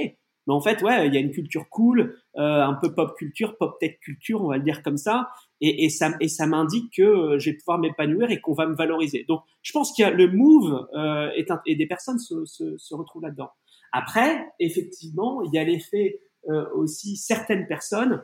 [0.48, 3.58] mais en fait, ouais, il y a une culture cool, euh, un peu pop culture,
[3.58, 6.94] pop tech culture, on va le dire comme ça, et, et ça, et ça m'indique
[6.96, 9.26] que euh, je vais pouvoir m'épanouir et qu'on va me valoriser.
[9.28, 11.30] Donc, je pense qu'il y a le move euh,
[11.66, 13.52] et des personnes se, se, se retrouvent là-dedans.
[13.92, 18.24] Après, effectivement, il y a l'effet euh, aussi certaines personnes,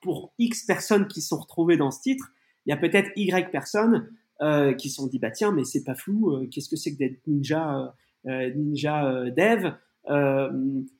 [0.00, 2.32] pour X personnes qui sont retrouvées dans ce titre,
[2.66, 5.84] il y a peut-être Y personnes euh, qui se sont dit bah tiens mais c'est
[5.84, 9.72] pas flou, euh, qu'est-ce que c'est que d'être ninja ninja dev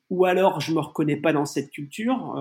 [0.09, 2.33] ou alors je me reconnais pas dans cette culture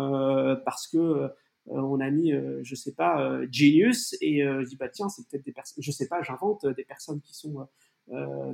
[0.64, 1.28] parce que
[1.66, 5.52] on a mis je sais pas genius et je dis bah tiens c'est peut-être des
[5.52, 7.66] personnes je sais pas j'invente des personnes qui sont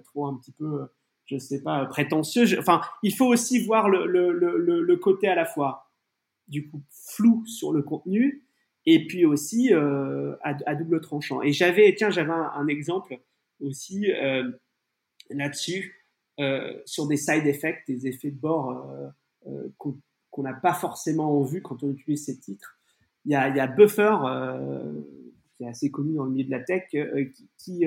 [0.05, 0.89] trop un petit peu
[1.29, 2.59] je sais pas, prétentieux.
[2.59, 5.91] Enfin, il faut aussi voir le, le, le, le, côté à la fois
[6.49, 8.45] du coup flou sur le contenu
[8.87, 11.43] et puis aussi euh, à, à, double tranchant.
[11.43, 13.19] Et j'avais, tiens, j'avais un, exemple
[13.61, 14.51] aussi euh,
[15.31, 16.07] là-dessus
[16.41, 19.09] euh, sur des side effects, des effets de bord euh,
[19.49, 22.79] euh, qu'on n'a pas forcément vu quand on utilise ces titres.
[23.25, 24.17] Il y a, il y a Buffer
[25.57, 27.85] qui est assez connu dans le milieu de la tech qui, qui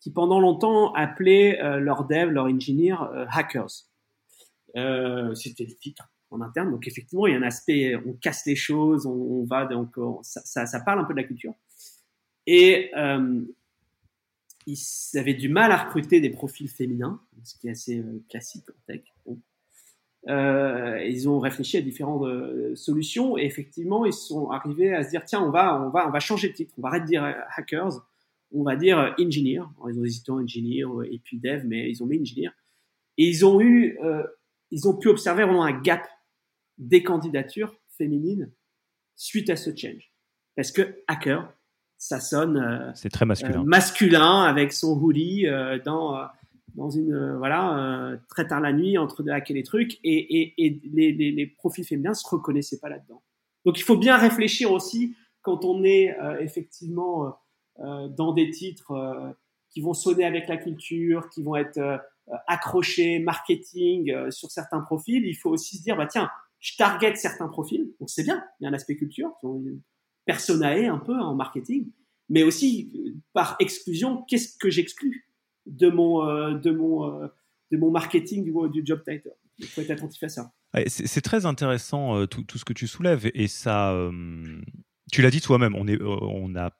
[0.00, 3.84] qui pendant longtemps appelaient euh, leurs devs, leurs engineers euh, hackers.
[4.76, 6.70] Euh, C'était le titre en interne.
[6.70, 10.80] Donc effectivement, il y a un aspect, on casse les choses, on, va donc ça,
[10.84, 11.54] parle un peu de la culture.
[12.46, 12.90] Et
[14.66, 18.92] ils avaient du mal à recruter des profils féminins, ce qui est assez classique en
[18.92, 19.02] tech.
[21.06, 25.42] ils ont réfléchi à différentes solutions et effectivement ils sont arrivés à se dire tiens
[25.42, 27.24] on va on va on va changer de titre, on va arrêter de dire
[27.56, 28.02] hackers,
[28.52, 29.62] on va dire engineer.
[29.88, 32.50] ils ont hésité en engineer et puis dev, mais ils ont mis engineer.
[33.18, 33.98] Et ils ont eu,
[34.70, 36.06] ils ont pu observer vraiment un gap
[36.78, 38.52] des candidatures féminines
[39.16, 40.12] suite à ce change.
[40.54, 41.52] Parce que hacker,
[41.98, 43.60] ça sonne euh, c'est très masculin.
[43.60, 46.20] Euh, masculin avec son hoodie euh, dans
[46.74, 50.80] dans une voilà très tard la nuit entre de hacker les trucs et, et, et
[50.92, 53.22] les, les, les, profils féminins se reconnaissaient pas là-dedans.
[53.64, 57.34] Donc il faut bien réfléchir aussi quand on est effectivement
[57.78, 59.34] dans des titres
[59.70, 62.00] qui vont sonner avec la culture, qui vont être
[62.46, 65.24] accrochés, marketing sur certains profils.
[65.26, 66.30] Il faut aussi se dire bah tiens
[66.66, 69.30] je target certains profils, on sait bien, il y a un aspect culture,
[70.24, 71.90] personae un peu en marketing,
[72.28, 75.28] mais aussi par exclusion, qu'est-ce que j'exclus
[75.66, 77.28] de mon euh, de mon euh,
[77.70, 79.32] de mon marketing du, du job title?
[79.58, 80.52] Il faut être attentif à ça.
[80.88, 83.96] C'est très intéressant euh, tout, tout, ce que tu soulèves et ça,
[85.12, 86.70] tu l'as dit toi-même, on est on a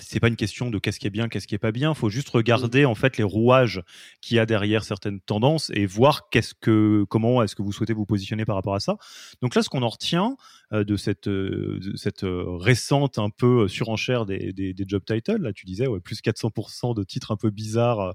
[0.00, 1.92] c'est pas une question de qu'est-ce qui est bien, qu'est-ce qui est pas bien.
[1.92, 3.82] Il faut juste regarder en fait les rouages
[4.20, 7.92] qu'il y a derrière certaines tendances et voir qu'est-ce que, comment est-ce que vous souhaitez
[7.92, 8.96] vous positionner par rapport à ça.
[9.42, 10.36] Donc là, ce qu'on en retient
[10.72, 15.42] euh, de cette, euh, cette euh, récente un peu surenchère des, des, des, job titles,
[15.42, 18.14] là tu disais ouais, plus 400% de titres un peu bizarres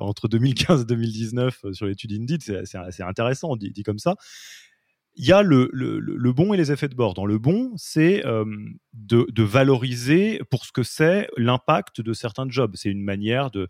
[0.00, 4.16] entre 2015 et 2019 sur l'étude Indeed, c'est intéressant dit, dit comme ça
[5.18, 7.12] il y a le, bon et les effets de bord.
[7.14, 8.44] Dans le bon, c'est euh,
[8.94, 12.76] de, valoriser pour ce que c'est l'impact de certains jobs.
[12.76, 13.68] C'est une manière de,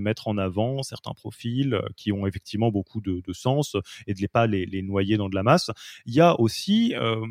[0.00, 4.26] mettre en avant certains profils euh, qui ont effectivement beaucoup de, sens et de ne
[4.26, 5.70] pas les, noyer dans de la masse.
[6.06, 7.24] Il y a aussi euh,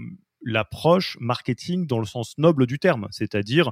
[0.44, 3.72] l'approche marketing dans le sens noble du terme, c'est-à-dire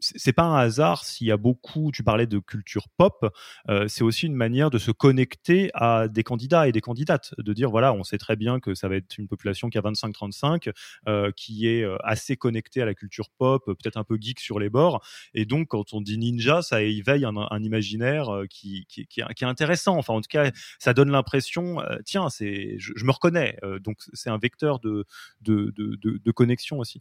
[0.00, 3.26] c'est pas un hasard s'il y a beaucoup, tu parlais de culture pop,
[3.68, 7.52] euh, c'est aussi une manière de se connecter à des candidats et des candidates, de
[7.52, 10.70] dire voilà, on sait très bien que ça va être une population qui a 25-35,
[11.08, 14.58] euh, qui est euh, assez connectée à la culture pop, peut-être un peu geek sur
[14.58, 19.96] les bords, et donc quand on dit ninja, ça éveille un, imaginaire qui, est, intéressant.
[19.96, 23.58] Enfin, en tout cas, ça donne l'impression, tiens, c'est, je, me reconnais.
[23.80, 25.04] donc c'est un vecteur de,
[25.42, 27.00] de connexion aussi.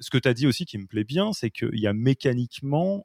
[0.00, 3.04] ce que tu as dit aussi qui me plaît bien, c'est qu'il y a mécaniquement,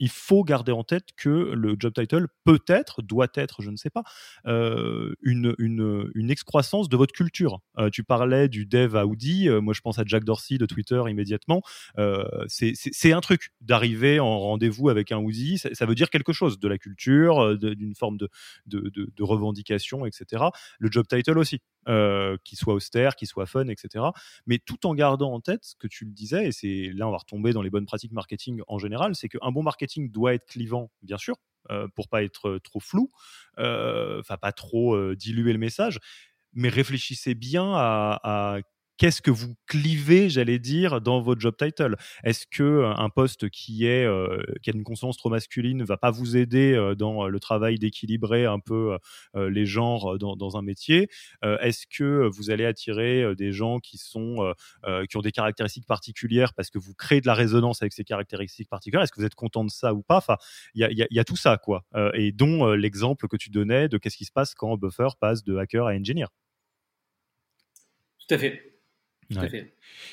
[0.00, 3.90] il faut garder en tête que le job title peut-être, doit être, je ne sais
[3.90, 4.02] pas,
[4.44, 7.60] une, une, une, excroissance de votre culture.
[7.78, 10.66] Euh, tu parlais du dev à Audi, euh, moi je pense à Jack Dorsey de
[10.66, 11.62] Twitter immédiatement.
[11.98, 16.58] Euh, c'est un truc d'arriver en rendez-vous avec un Audi, ça, veut dire quelque chose
[16.58, 18.28] de la culture, d'une forme de,
[18.66, 20.44] de, revendication, etc.
[20.78, 24.04] Le job title aussi, euh, qui soit austère, qui soit fun, etc.
[24.46, 27.10] Mais tout en gardant en tête ce que tu le disais, et c'est là on
[27.10, 30.46] va retomber dans les bonnes pratiques marketing en général, c'est qu'un bon marketing doit être
[30.46, 31.36] clivant, bien sûr,
[31.70, 33.10] euh, pour pas être euh, trop flou,
[33.58, 36.00] euh, enfin pas trop diluer le message,
[36.52, 38.60] mais réfléchissez bien à, à
[39.00, 41.96] qu'est-ce que vous clivez, j'allais dire, dans votre job title?
[42.22, 45.96] Est-ce que euh, un poste qui est euh, qui a une conscience trop masculine va
[45.96, 48.98] pas vous aider euh, dans le travail d'équilibrer un peu
[49.34, 51.08] les genres dans, dans un métier?
[51.42, 54.54] Est-ce que vous allez attirer des gens qui sont
[55.08, 58.68] qui ont des caractéristiques particulières parce que vous créez de la résonance avec ces caractéristiques
[58.68, 59.02] particulières?
[59.02, 60.18] Est-ce que vous êtes content de ça ou pas?
[60.18, 60.36] Enfin,
[60.74, 61.84] il y a, y, y a, tout ça quoi.
[62.12, 65.56] et dont l'exemple que tu donnais de qu'est-ce qui se passe quand Buffer passe de
[65.56, 66.26] hacker à engineer.
[68.18, 68.70] Tout à fait.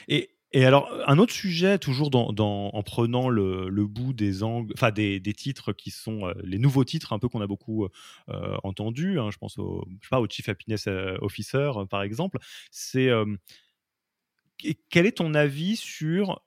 [0.08, 4.44] Et, et alors, un autre sujet, toujours dans, dans en prenant le, le, bout des
[4.44, 7.48] angles, enfin des, des, titres qui sont euh, les nouveaux titres, un peu qu'on a
[7.48, 7.86] beaucoup
[8.30, 9.20] euh, entendus.
[9.20, 12.38] Hein, je pense au, je sais pas, au Chief Happiness euh, Officer, par exemple.
[12.72, 13.26] C'est euh,
[14.90, 16.42] quel est ton avis sur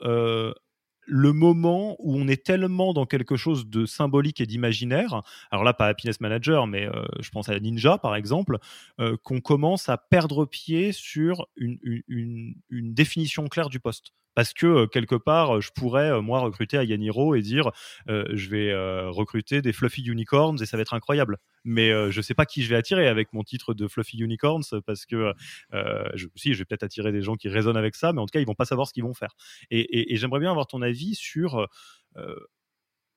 [1.10, 5.74] le moment où on est tellement dans quelque chose de symbolique et d'imaginaire, alors là
[5.74, 8.58] pas Happiness Manager, mais euh, je pense à Ninja par exemple,
[9.00, 15.16] euh, qu'on commence à perdre pied sur une, définition claire du poste parce que quelque
[15.16, 17.70] part, je pourrais moi recruter à Yaniro et dire
[18.08, 18.74] je vais
[19.08, 21.38] recruter des fluffy unicorns et ça va être incroyable.
[21.64, 25.04] Mais je sais pas qui je vais attirer avec mon titre de fluffy unicorns parce
[25.06, 25.32] que
[25.70, 28.32] je, si je vais peut-être attirer des gens qui résonnent avec ça, mais en tout
[28.32, 29.34] cas ils vont pas savoir ce qu'ils vont faire.
[29.70, 31.66] Et j'aimerais bien avoir ton avis sur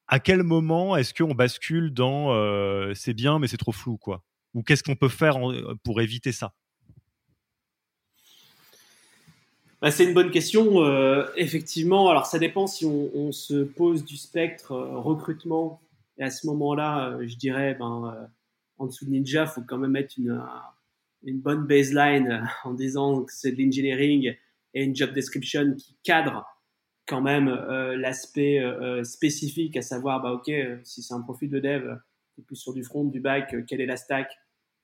[0.07, 2.33] à quel moment est-ce qu'on bascule dans
[2.95, 4.23] c'est bien mais c'est trop flou quoi?
[4.53, 5.37] Ou qu'est-ce qu'on peut faire
[5.83, 6.53] pour éviter ça?
[9.83, 10.81] Bah, c'est une bonne question.
[10.85, 15.81] Euh, effectivement, alors ça dépend si on, on se pose du spectre euh, recrutement.
[16.17, 18.25] Et à ce moment-là, euh, je dirais, ben, euh,
[18.77, 20.41] en dessous de Ninja, faut quand même mettre une,
[21.25, 24.33] une bonne baseline en disant que c'est de l'engineering
[24.73, 26.45] et une job description qui cadre
[27.05, 27.49] quand même
[27.97, 28.61] l'aspect
[29.03, 30.49] spécifique, à savoir, bah, ok,
[30.83, 31.97] si c'est un profil de dev,
[32.33, 34.31] c'est plus sur du front, du back, quelle est la stack,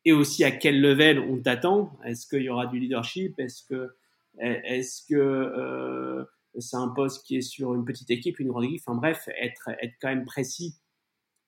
[0.03, 1.97] et aussi à quel level on t'attend?
[2.03, 3.39] Est-ce qu'il y aura du leadership?
[3.39, 3.95] Est-ce que,
[4.39, 6.25] est-ce que
[6.59, 8.81] c'est un poste qui est sur une petite équipe, une grande équipe?
[8.85, 10.79] Enfin bref, être, être quand même précis.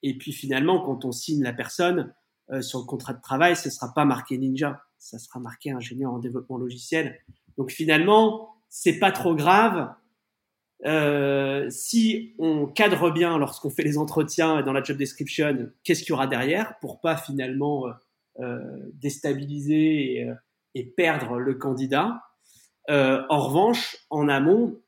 [0.03, 2.13] Et puis finalement, quand on signe la personne
[2.61, 6.19] sur le contrat de travail, ce sera pas marqué Ninja, ça sera marqué ingénieur en
[6.19, 7.19] développement logiciel.
[7.57, 9.93] Donc finalement, c'est pas trop grave.
[10.85, 16.09] Euh, si on cadre bien lorsqu'on fait les entretiens dans la job description, qu'est-ce qu'il
[16.09, 17.91] y aura derrière pour pas finalement euh,
[18.39, 20.33] euh déstabiliser et, euh,
[20.73, 22.21] et, perdre le candidat?
[22.89, 24.79] Euh, en revanche, en amont,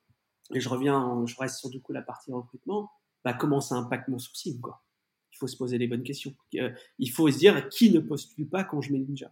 [0.53, 2.91] et je reviens, je reste sur du coup la partie recrutement,
[3.23, 4.81] bah, comment ça impacte mon sourcing quoi?
[5.31, 6.33] Il faut se poser les bonnes questions.
[6.51, 9.31] il faut se dire qui ne postule pas quand je mets Ninja.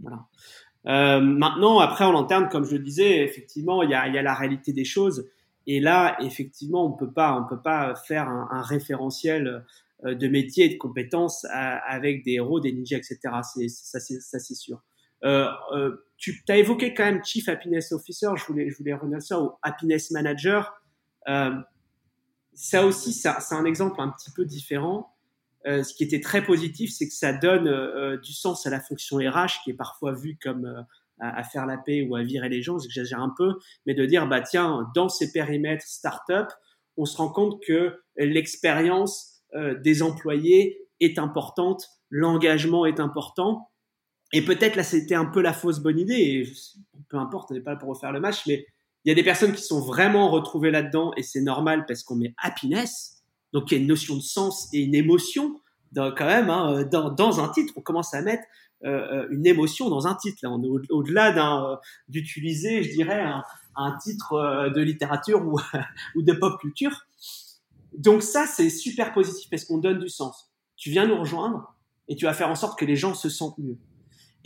[0.00, 0.26] Voilà.
[0.86, 4.22] Euh, maintenant, après, en interne, comme je le disais, effectivement, il y a, y a,
[4.22, 5.28] la réalité des choses.
[5.66, 9.64] Et là, effectivement, on peut pas, on peut pas faire un, un référentiel
[10.04, 13.18] euh, de métier et de compétences avec des héros, des ninjas, etc.
[13.42, 14.82] C'est, ça, c'est sûr.
[15.24, 19.20] Euh, euh, tu as évoqué quand même Chief Happiness Officer, je voulais, je voulais revenir
[19.40, 20.74] ou Happiness Manager.
[21.28, 21.54] Euh,
[22.54, 25.12] ça aussi, c'est un exemple un petit peu différent.
[25.66, 29.64] Ce qui était très positif, c'est que ça donne du sens à la fonction RH,
[29.64, 30.86] qui est parfois vue comme
[31.18, 34.28] à, faire la paix ou à virer les gens, j'exagère un peu, mais de dire,
[34.28, 36.48] bah tiens, dans ces périmètres start-up,
[36.96, 39.42] on se rend compte que l'expérience
[39.82, 43.68] des employés est importante, l'engagement est important,
[44.32, 46.52] et peut-être là, c'était un peu la fausse bonne idée, et
[47.08, 48.66] peu importe, on n'est pas là pour refaire le match, mais
[49.04, 52.16] il y a des personnes qui sont vraiment retrouvées là-dedans, et c'est normal parce qu'on
[52.16, 55.60] met happiness, donc il y a une notion de sens et une émotion
[55.92, 57.72] dans, quand même hein, dans, dans, un titre.
[57.76, 58.42] On commence à mettre
[58.84, 60.38] euh, euh une émotion dans un titre.
[60.42, 61.76] Là, on est au-delà d'un euh,
[62.08, 63.42] d'utiliser, je dirais, un,
[63.76, 65.58] un titre euh, de littérature ou,
[66.16, 67.06] ou de pop culture.
[67.96, 70.50] Donc ça, c'est super positif parce qu'on donne du sens.
[70.76, 71.74] Tu viens nous rejoindre
[72.08, 73.78] et tu vas faire en sorte que les gens se sentent mieux.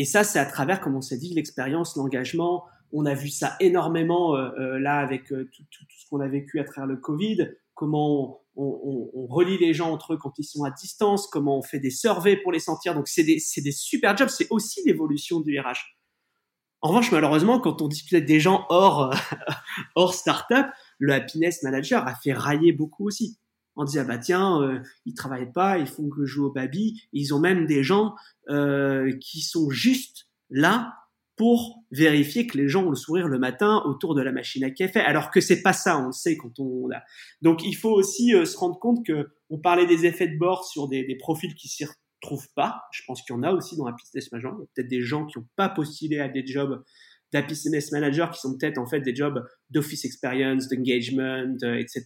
[0.00, 2.64] Et ça, c'est à travers, comme on s'est dit, l'expérience, l'engagement.
[2.90, 6.64] On a vu ça énormément euh, là avec tout, tout, ce qu'on a vécu à
[6.64, 11.26] travers le Covid comment on, relie les gens entre eux quand ils sont à distance,
[11.26, 12.94] comment on fait des surveys pour les sentir.
[12.94, 13.38] Donc c'est des,
[13.72, 15.96] super jobs, c'est aussi l'évolution du RH.
[16.82, 19.14] En revanche, malheureusement, quand on discute des gens hors,
[19.94, 20.66] hors startup,
[20.98, 23.38] le happiness manager a fait railler beaucoup aussi.
[23.80, 27.02] On dit ah bah tiens, euh, ils travaillent pas, ils font que jouer au baby.
[27.14, 28.14] Ils ont même des gens
[28.50, 30.92] euh, qui sont juste là
[31.34, 34.70] pour vérifier que les gens ont le sourire le matin autour de la machine à
[34.70, 37.00] café, alors que c'est pas ça, on le sait quand on a.
[37.40, 40.66] Donc il faut aussi euh, se rendre compte que on parlait des effets de bord
[40.66, 42.82] sur des, profils qui s'y retrouvent pas.
[42.92, 44.52] Je pense qu'il y en a aussi dans la business manager.
[44.58, 46.84] Il y a peut-être des gens qui n'ont pas postulé à des jobs
[47.32, 52.04] d'happiness manager qui sont peut-être en fait des jobs d'office experience, d'engagement, euh, etc.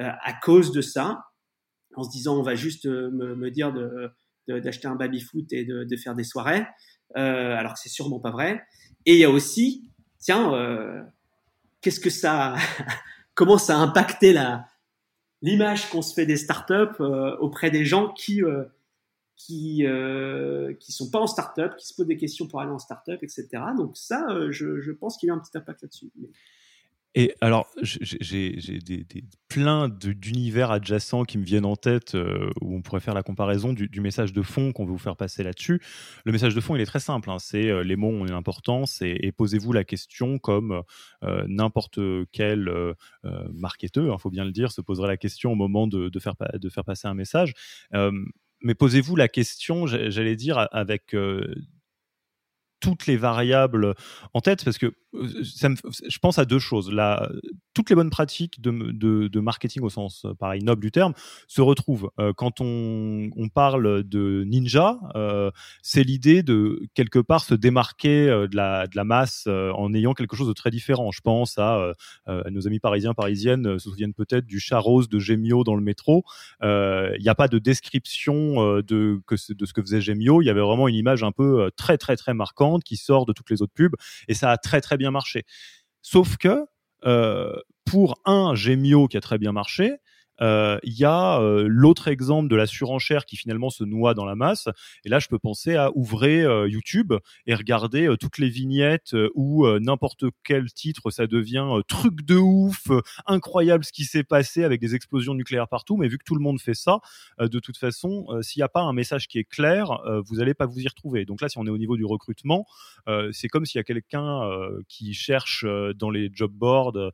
[0.00, 1.24] Euh, à cause de ça,
[1.94, 4.10] en se disant on va juste me, me, dire de
[4.48, 6.66] d'acheter un baby foot et de, de faire des soirées.
[7.16, 8.62] Euh, alors que c'est sûrement pas vrai.
[9.06, 11.02] Et il y a aussi, tiens, euh,
[11.80, 12.56] qu'est-ce que ça,
[13.34, 14.66] comment ça a impacté la
[15.42, 18.64] l'image qu'on se fait des startups euh, auprès des gens qui euh,
[19.36, 22.78] qui euh, qui sont pas en startup, qui se posent des questions pour aller en
[22.78, 23.48] startup, etc.
[23.76, 26.12] Donc ça, je pense qu'il y a un petit impact là-dessus.
[27.14, 32.74] Et alors, j'ai des, des, plein d'univers adjacents qui me viennent en tête euh, où
[32.74, 35.82] on pourrait faire la comparaison du, message de fond qu'on veut vous faire passer là-dessus.
[36.24, 37.30] Le message de fond, il est très simple.
[37.30, 40.82] Hein, c'est euh, les mots ont une importance et, posez-vous la question comme
[41.22, 41.98] euh, n'importe
[42.32, 42.70] quel
[43.52, 46.18] marketeur, il hein, faut bien le dire, se poserait la question au moment de, de
[46.18, 47.52] faire, de faire passer un message.
[48.62, 51.14] mais posez-vous la question, j'allais dire, avec
[52.80, 53.94] toutes les variables
[54.34, 56.94] en tête parce que je pense à deux choses.
[57.74, 61.14] Toutes les bonnes pratiques de, marketing au sens euh, pareil noble du terme
[61.48, 64.98] se retrouvent euh, quand on, parle de ninja.
[65.14, 65.50] Euh,
[65.82, 70.52] c'est l'idée de quelque part se démarquer de, la, masse en ayant quelque chose de
[70.52, 71.10] très différent.
[71.10, 71.92] Je pense à,
[72.50, 76.24] nos amis parisiens parisiennes se souviennent peut-être du chat rose de Gemio dans le métro.
[76.62, 78.82] Il n'y a pas de description de,
[79.20, 80.40] de ce que faisait Gemio.
[80.40, 83.32] Il y avait vraiment une image un peu très très très marquante qui sort de
[83.32, 83.94] toutes les autres pubs
[84.28, 85.44] et ça a très très bien marché.
[86.02, 86.66] Sauf que
[87.04, 89.98] euh, pour un Gemio qui a très bien marché,
[90.40, 94.24] euh, il y a euh, l'autre exemple de la surenchère qui finalement se noie dans
[94.24, 94.68] la masse.
[95.04, 97.12] Et là, je peux penser à ouvrir euh, YouTube
[97.46, 102.88] et regarder toutes les vignettes où n'importe quel titre, ça devient truc de ouf,
[103.26, 105.96] incroyable ce qui s'est passé avec des explosions nucléaires partout.
[105.96, 107.00] Mais vu que tout le monde fait ça,
[107.40, 110.66] de toute façon, s'il n'y a pas un message qui est clair, vous n'allez pas
[110.66, 111.24] vous y retrouver.
[111.24, 112.66] Donc là, si on est au niveau du recrutement,
[113.32, 114.40] c'est comme s'il y a quelqu'un
[114.88, 115.64] qui cherche
[115.96, 117.12] dans les job boards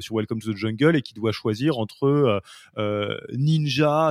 [0.00, 2.40] sur Welcome to the Jungle et qui doit choisir entre euh,
[3.32, 4.10] ninja,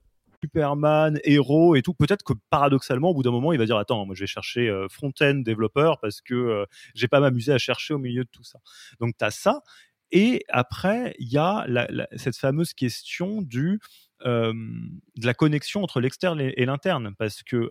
[0.41, 1.93] Superman, héros et tout.
[1.93, 4.69] Peut-être que paradoxalement, au bout d'un moment, il va dire attends, moi je vais chercher
[4.69, 6.65] euh, front-end développeur parce que euh,
[6.95, 8.59] j'ai pas m'amusé à chercher au milieu de tout ça.
[8.99, 9.61] Donc tu as ça.
[10.11, 11.65] Et après, il y a
[12.17, 13.79] cette fameuse question du
[14.25, 14.53] euh,
[15.15, 17.69] de la connexion entre l'externe et, l'interne, parce que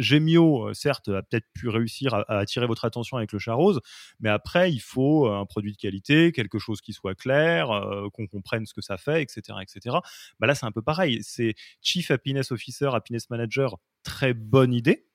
[0.00, 3.80] Gemio, euh, certes, a peut-être pu réussir à, attirer votre attention avec le chat rose,
[4.18, 8.08] mais après, il faut euh, un produit de qualité, quelque chose qui soit clair, euh,
[8.10, 9.96] qu'on comprenne ce que ça fait, etc., etc.
[10.38, 11.20] Bah là, c'est un peu pareil.
[11.22, 15.09] C'est Chief Happiness Officer, Happiness Manager, très bonne idée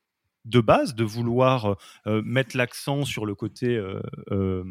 [0.46, 1.76] de base de vouloir euh,
[2.08, 4.64] euh, mettre l'accent sur le côté euh,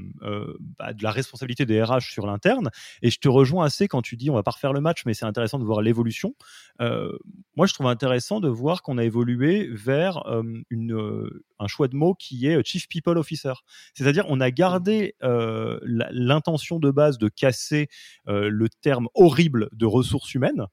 [0.78, 2.70] bah, de la responsabilité des RH sur l'interne.
[3.02, 5.14] Et je te rejoins assez quand tu dis on va pas refaire le match, mais
[5.14, 6.34] c'est intéressant de voir l'évolution.
[6.80, 12.46] moi, je trouve intéressant de voir qu'on a évolué vers un choix de mots qui
[12.46, 13.52] est Chief People Officer.
[13.94, 17.88] C'est-à-dire on a gardé l'intention de base de casser
[18.26, 20.66] le terme horrible de ressources humaines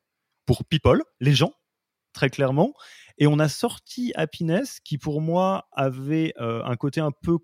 [0.45, 1.53] pour people, les gens,
[2.13, 2.73] très clairement.
[3.17, 7.37] Et on a sorti Happiness qui pour moi avait euh, un côté un peu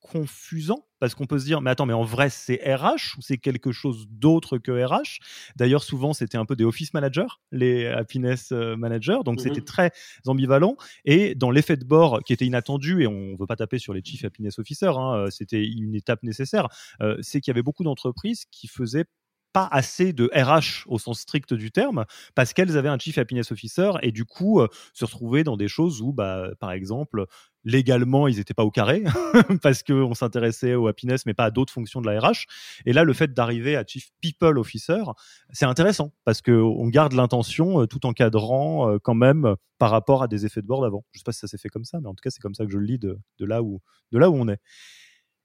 [0.00, 3.38] confusant parce qu'on peut se dire mais attends mais en vrai c'est RH ou c'est
[3.38, 5.18] quelque chose d'autre que RH
[5.56, 9.64] d'ailleurs souvent c'était un peu des office managers les happiness euh, managers donc c'était mmh
[9.64, 9.90] très
[10.26, 10.76] ambivalent.
[11.04, 14.02] Et dans l'effet de bord qui était inattendu et on veut pas taper sur les
[14.04, 16.68] chief happiness officers hein, euh, c'était une étape nécessaire
[17.20, 19.06] c'est qu'il y avait beaucoup d'entreprises qui faisaient
[19.56, 22.04] pas assez de RH au sens strict du terme
[22.34, 25.66] parce qu'elles avaient un chief happiness officer et du coup euh, se retrouvaient dans des
[25.66, 27.24] choses où bah par exemple
[27.64, 29.02] légalement ils n'étaient pas au carré
[29.62, 32.44] parce qu'on s'intéressait au happiness mais pas à d'autres fonctions de la RH
[32.84, 35.04] et là le fait d'arriver à chief people officer
[35.54, 39.90] c'est intéressant parce que on garde l'intention euh, tout en cadrant euh, quand même par
[39.90, 41.06] rapport à des effets de bord d'avant.
[41.12, 42.54] Je sais pas si ça s'est fait comme ça mais en tout cas c'est comme
[42.54, 43.80] ça que je le lis de là où
[44.12, 44.60] de là où on est.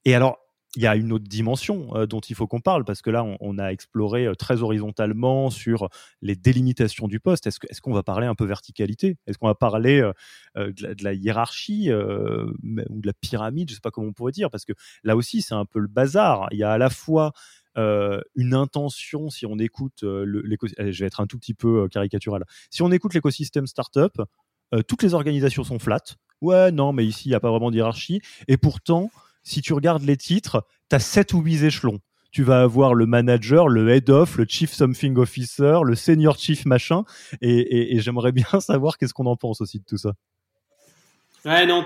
[0.04, 0.38] Et alors
[0.76, 3.26] il y a une autre dimension euh, dont il faut qu'on parle parce que là,
[3.40, 5.90] on, a exploré euh, très horizontalement sur
[6.22, 7.48] les délimitations du poste.
[7.48, 9.18] Est-ce qu'on va parler un peu verticalité?
[9.28, 10.02] Est-ce qu'on va parler
[10.56, 14.32] euh, de, la, hiérarchie ou de la pyramide Je ne sais pas comment on pourrait
[14.32, 16.48] dire parce que là aussi, c'est un peu le bazar.
[16.52, 17.34] Il y a à la fois
[17.76, 22.82] une intention, si on écoute l'écosystème, je vais être un tout petit peu caricatural, si
[22.82, 24.22] on écoute l'écosystème startup,
[24.88, 26.18] toutes les organisations sont flattes.
[26.42, 28.22] Ouais, non, mais ici, il n'y a pas vraiment de hiérarchie.
[28.48, 29.10] Et pourtant,
[29.44, 32.00] si tu regardes les titres, tu as 7 ou 8 échelons.
[32.32, 36.66] Tu vas avoir le manager, le head of, le chief something officer, le senior chief
[36.66, 37.04] machin.
[37.42, 40.14] Et, j'aimerais bien savoir qu'est-ce qu'on en pense aussi de tout ça.
[41.44, 41.84] Ouais, non,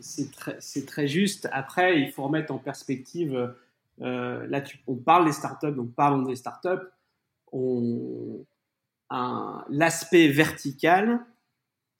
[0.00, 1.48] c'est très, juste.
[1.52, 3.54] Après, il faut remettre en perspective.
[4.00, 6.86] Euh, là, on parle des startups, donc parlons des startups.
[7.52, 8.44] On,
[9.68, 11.20] l'aspect vertical,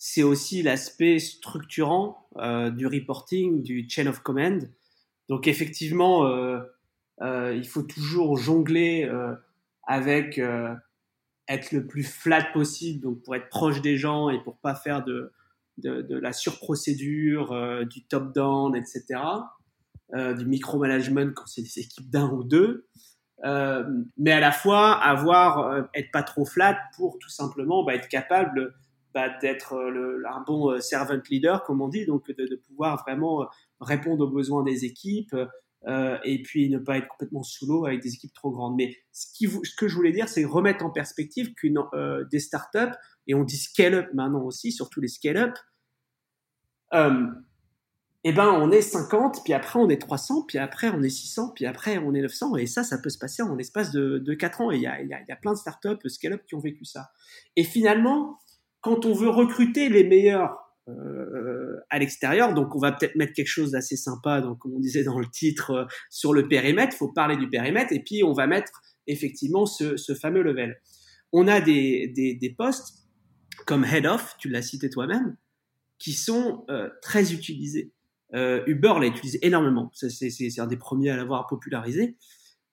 [0.03, 4.73] c'est aussi l'aspect structurant euh, du reporting, du chain of command.
[5.29, 6.59] Donc effectivement, euh,
[7.21, 9.09] euh, il faut toujours jongler
[9.87, 10.41] avec
[11.49, 15.05] être le plus flat possible, donc pour être proche des gens et pour pas faire
[15.05, 15.33] de,
[15.83, 19.21] la surprocédure, du top-down, etc.,
[20.15, 22.89] du micromanagement quand c'est des équipes d'un ou deux.
[23.45, 28.75] mais à la fois avoir être pas trop flat pour tout simplement bah, être capable
[29.15, 33.43] bah, d'être euh, un bon euh, servant leader, comme on dit, donc de, pouvoir vraiment
[33.43, 33.47] euh,
[33.81, 35.37] répondre aux besoins des équipes
[36.25, 38.77] et puis ne pas être complètement sous l'eau avec des équipes trop grandes.
[38.77, 39.47] Mais ce,
[39.79, 41.83] que je voulais dire, c'est remettre en perspective qu'une
[42.31, 42.95] des startups,
[43.27, 45.57] et on dit scale-up maintenant aussi, surtout les scale-up,
[46.93, 47.27] euh,
[48.25, 51.53] eh ben on est 50, puis après on est 300, puis après on est 600,
[51.55, 54.35] puis après on est 900, et ça, ça peut se passer en l'espace de, de
[54.35, 54.71] 4 ans.
[54.71, 57.13] Et il y a, y, y a plein de startups scale-up qui ont vécu ça.
[57.57, 58.39] Et finalement,
[58.81, 60.57] quand on veut recruter les meilleurs
[60.89, 64.81] euh, à l'extérieur, donc on va peut-être mettre quelque chose d'assez sympa, donc comme on
[64.81, 68.33] disait dans le titre, euh, sur le périmètre, faut parler du périmètre, et puis on
[68.33, 68.73] va mettre
[69.07, 70.81] effectivement ce, fameux level.
[71.33, 73.09] On a des, des, postes
[73.67, 75.37] comme head of, tu l'as cité toi-même,
[75.99, 76.67] qui sont
[77.03, 77.93] très utilisés.
[78.33, 79.91] Uber l'a utilisé énormément.
[79.93, 82.17] C'est un des premiers à l'avoir popularisé.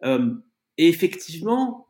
[0.03, 1.86] et effectivement,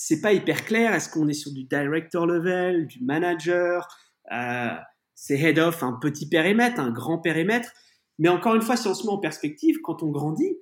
[0.00, 0.94] c'est pas hyper clair.
[0.94, 3.86] Est-ce qu'on est sur du director level, du manager?
[4.32, 4.74] Euh,
[5.14, 7.70] C'est head of un petit périmètre, un grand périmètre.
[8.18, 10.56] Mais encore une fois, si on se met en perspective, quand on grandit,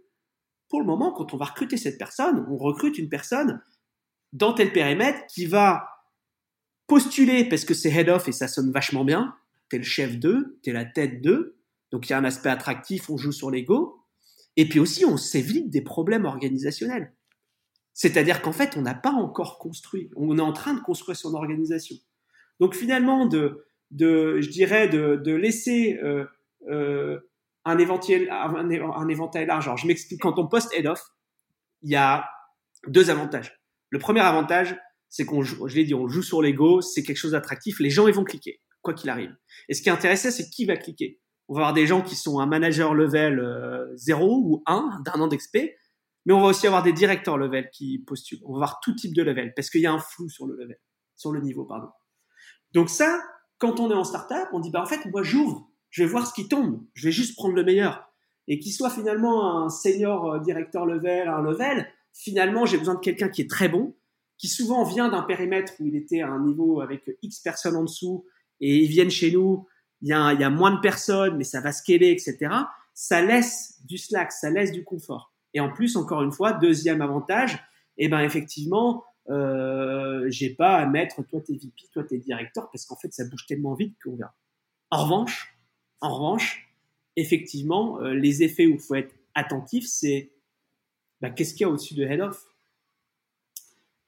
[0.68, 3.62] pour le moment, quand on va recruter cette personne, on recrute une personne
[4.32, 5.88] dans tel périmètre qui va
[6.88, 9.34] postuler parce que c'est head of et ça sonne vachement bien.
[9.70, 11.60] T'es le chef d'eux, t'es la tête d'eux.
[11.92, 14.04] Donc il y a un aspect attractif, on joue sur l'ego.
[14.56, 17.14] Et puis aussi, on s'évite des problèmes organisationnels.
[17.98, 20.08] C'est-à-dire qu'en fait, on n'a pas encore construit.
[20.14, 21.96] On est en train de construire son organisation.
[22.60, 26.24] Donc finalement, je dirais, de, laisser euh,
[26.68, 27.18] euh,
[27.64, 29.66] un, éventail, large.
[29.66, 30.20] Alors, je m'explique.
[30.20, 31.02] Quand on poste head off,
[31.82, 32.24] il y a
[32.86, 33.60] deux avantages.
[33.90, 34.78] Le premier avantage,
[35.08, 36.80] c'est qu'on, je l'ai dit, on joue sur l'ego.
[36.80, 37.80] C'est quelque chose d'attractif.
[37.80, 39.34] Les gens, ils vont cliquer, quoi qu'il arrive.
[39.68, 41.20] Et ce qui est intéressant, c'est qui va cliquer.
[41.48, 43.44] On va avoir des gens qui sont un manager level
[43.96, 45.74] 0 euh, ou 1 d'un an d'expé
[46.28, 48.42] mais on va aussi avoir des directeurs level qui postulent.
[48.44, 50.56] On va avoir tout type de level parce qu'il y a un flou sur le
[50.56, 50.78] level,
[51.16, 51.88] sur le niveau, pardon.
[52.74, 53.18] Donc ça,
[53.56, 56.26] quand on est en startup, on dit bah en fait moi j'ouvre, je vais voir
[56.26, 58.12] ce qui tombe, je vais juste prendre le meilleur.
[58.46, 63.00] Et qu'il soit finalement un senior euh, directeur level, un level, finalement j'ai besoin de
[63.00, 63.96] quelqu'un qui est très bon,
[64.36, 67.84] qui souvent vient d'un périmètre où il était à un niveau avec X personnes en
[67.84, 68.26] dessous
[68.60, 69.66] et ils viennent chez nous,
[70.02, 72.52] il y a, il y a moins de personnes, mais ça va scaler, etc.
[72.92, 75.32] Ça laisse du slack, ça laisse du confort.
[75.54, 77.58] Et en plus, encore une fois, deuxième avantage,
[77.96, 82.86] eh ben effectivement, euh, j'ai pas à mettre toi t'es VP, toi t'es directeur, parce
[82.86, 84.34] qu'en fait ça bouge tellement vite qu'on verra.
[84.90, 85.54] En revanche,
[86.00, 86.72] en revanche,
[87.16, 90.32] effectivement, euh, les effets où il faut être attentif, c'est
[91.20, 92.44] bah, qu'est-ce qu'il y a au-dessus de head off?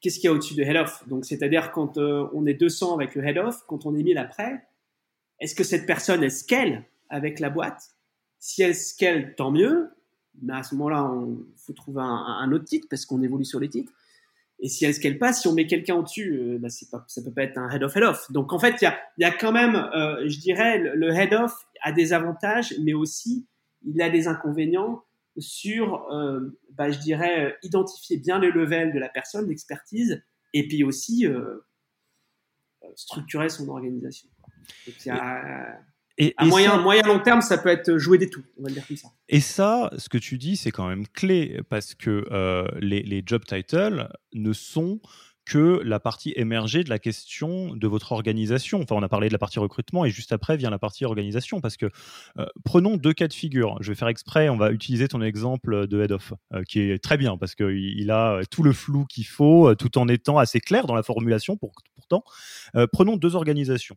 [0.01, 1.07] Qu'est-ce qu'il y a au-dessus de head off?
[1.09, 4.17] Donc c'est-à-dire quand euh, on est 200 avec le head off, quand on est 1000
[4.17, 4.67] après,
[5.41, 7.95] est-ce que cette personne est scale avec la boîte?
[8.39, 9.91] Si elle scale, tant mieux
[10.43, 13.69] mais à ce moment-là, il faut trouver un, autre titre parce qu'on évolue sur les
[13.69, 13.93] titres.
[14.63, 17.33] Et si elle qu'elle passe, si on met quelqu'un au-dessus, euh, bah, pas, ça peut
[17.33, 18.31] pas être un head of head off.
[18.31, 21.33] Donc en fait, il y a, y a, quand même, euh, je dirais, le, head
[21.33, 23.47] off a des avantages, mais aussi
[23.87, 25.03] il a des inconvénients
[25.39, 30.23] sur, euh, bah, je dirais, identifier bien les levels de la personne, l'expertise,
[30.53, 31.27] et puis aussi
[32.97, 34.29] structurer son organisation.
[34.87, 35.81] Donc, y a,
[36.21, 38.87] et, à moyen, moyen long terme, ça peut être jouer des tout, on va dire
[38.87, 39.09] comme ça.
[39.31, 43.43] Et ça, ce que tu dis, c'est quand même clé parce que euh, les, job
[43.47, 45.01] titles ne sont
[45.47, 48.83] que la partie émergée de la question de votre organisation.
[48.83, 51.63] Enfin, on a parlé de la partie recrutement et juste après vient la partie organisation
[51.63, 51.87] parce que
[52.39, 53.79] euh, prenons deux cas de figure.
[53.81, 57.03] Je vais faire exprès, on va utiliser ton exemple de head of euh, qui est
[57.03, 60.61] très bien parce qu'il il a tout le flou qu'il faut tout en étant assez
[60.61, 62.23] clair dans la formulation pour, pourtant.
[62.93, 63.97] prenons deux organisations.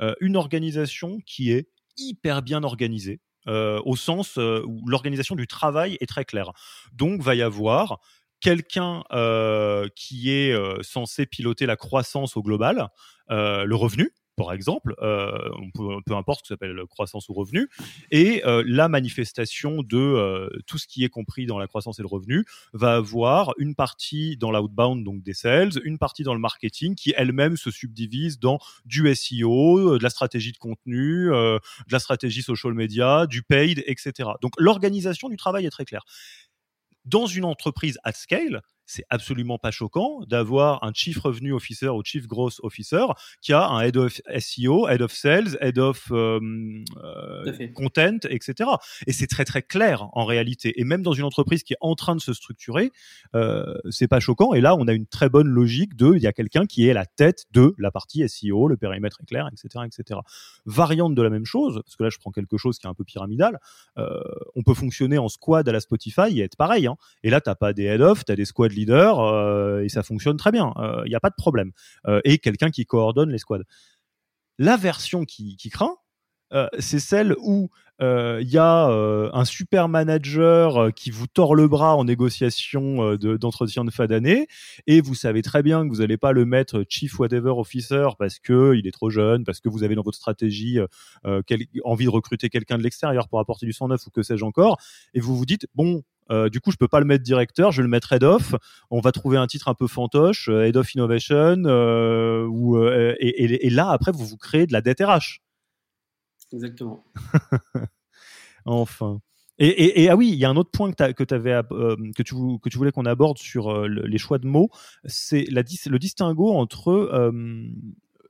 [0.00, 3.20] Euh, une organisation qui est hyper bien organisée.
[3.48, 6.52] Euh, au sens euh, où l'organisation du travail est très claire.
[6.92, 7.98] Donc, va y avoir
[8.40, 9.04] quelqu'un
[9.94, 12.88] qui est censé piloter la croissance au global,
[13.28, 15.50] le revenu, par exemple, euh,
[16.06, 17.68] peu importe ce que s'appelle croissance ou revenu,
[18.10, 22.02] et euh, la manifestation de euh, tout ce qui est compris dans la croissance et
[22.02, 26.40] le revenu va avoir une partie dans l'outbound, donc des sales, une partie dans le
[26.40, 31.60] marketing qui elle-même se subdivise dans du SEO, de la stratégie de contenu, de
[31.90, 34.30] la stratégie social media, du paid, etc.
[34.40, 36.04] Donc l'organisation du travail est très claire.
[37.04, 38.62] Dans une entreprise at scale,
[38.92, 43.06] c'est absolument pas choquant d'avoir un chief revenue officer ou chief growth officer
[43.40, 46.38] qui a un head of SEO, head of sales, head of euh,
[47.02, 48.70] euh, content, etc.
[49.06, 50.78] Et c'est très très clair en réalité.
[50.78, 52.92] Et même dans une entreprise qui est en train de se structurer,
[53.34, 54.52] euh, c'est pas choquant.
[54.52, 56.92] Et là, on a une très bonne logique de, il y a quelqu'un qui est
[56.92, 60.20] la tête de la partie SEO, le périmètre est clair, etc., etc.
[60.66, 62.94] Variante de la même chose, parce que là, je prends quelque chose qui est un
[62.94, 63.58] peu pyramidal.
[63.96, 66.86] on peut fonctionner en squad à la Spotify et être pareil.
[66.86, 66.96] Hein.
[67.22, 70.36] Et là, t'as pas des head of, t'as des squad leader euh, et ça fonctionne
[70.36, 70.72] très bien.
[70.76, 71.72] Il euh, n'y a pas de problème.
[72.06, 73.64] Euh, et quelqu'un qui coordonne les squads.
[74.58, 75.96] La version qui, craint,
[76.78, 77.70] c'est celle où
[78.00, 83.90] il y a un super manager qui vous tord le bras en négociation d'entretien de,
[83.90, 84.46] fin d'année
[84.86, 88.38] et vous savez très bien que vous n'allez pas le mettre chief whatever officer parce
[88.38, 90.78] que il est trop jeune, parce que vous avez dans votre stratégie
[91.84, 94.76] envie de recruter quelqu'un de l'extérieur pour apporter du 109 ou que sais-je encore
[95.14, 96.02] et vous vous dites bon
[96.32, 98.54] euh, du coup, je peux pas le mettre directeur, je vais le mettre head of.
[98.90, 103.70] On va trouver un titre un peu fantoche, euh, head of innovation, euh, ou, et,
[103.70, 105.40] là après vous vous créez de la dette RH.
[106.52, 107.04] Exactement.
[108.64, 109.20] enfin.
[109.58, 111.60] Et, ah oui, il y a un autre point que, que, avais,
[112.16, 114.70] que, tu, que tu voulais qu'on aborde sur les choix de mots,
[115.04, 117.30] c'est le distinguo entre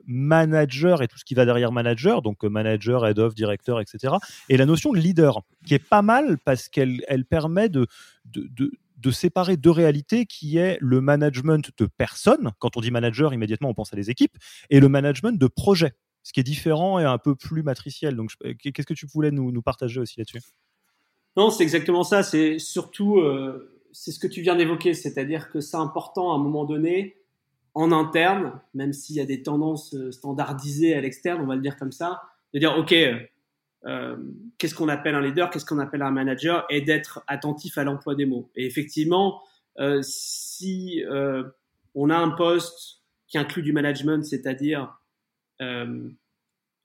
[0.05, 4.15] manager et tout ce qui va derrière manager, donc manager, head of, directeur, etc.,
[4.49, 7.87] et la notion de leader, qui est pas mal parce qu'elle elle permet de,
[8.25, 8.71] de, de
[9.03, 12.51] de séparer deux réalités qui est le management de personnes.
[12.59, 14.37] Quand on dit manager, immédiatement on pense à des équipes,
[14.69, 15.91] et le management de projets,
[16.23, 18.15] ce qui est différent et un peu plus matriciel.
[18.15, 20.39] Donc, qu'est-ce que tu voulais nous, nous partager aussi là-dessus?
[21.35, 22.23] Non, c'est exactement ça.
[22.23, 26.39] C'est surtout, euh, c'est ce que tu viens d'évoquer, c'est-à-dire que c'est important à un
[26.39, 27.17] moment donné,
[27.73, 31.61] en interne, même s'il y a des tendances euh, standardisées à l'externe, on va le
[31.61, 32.21] dire comme ça,
[32.53, 32.93] de dire, OK,
[33.85, 34.17] euh,
[34.57, 38.15] qu'est-ce qu'on appelle un leader, qu'est-ce qu'on appelle un manager, et d'être attentif à l'emploi
[38.15, 38.49] des mots.
[38.55, 39.41] Et effectivement,
[39.79, 41.43] euh, si euh,
[41.95, 44.99] on a un poste qui inclut du management, c'est-à-dire
[45.61, 46.09] euh,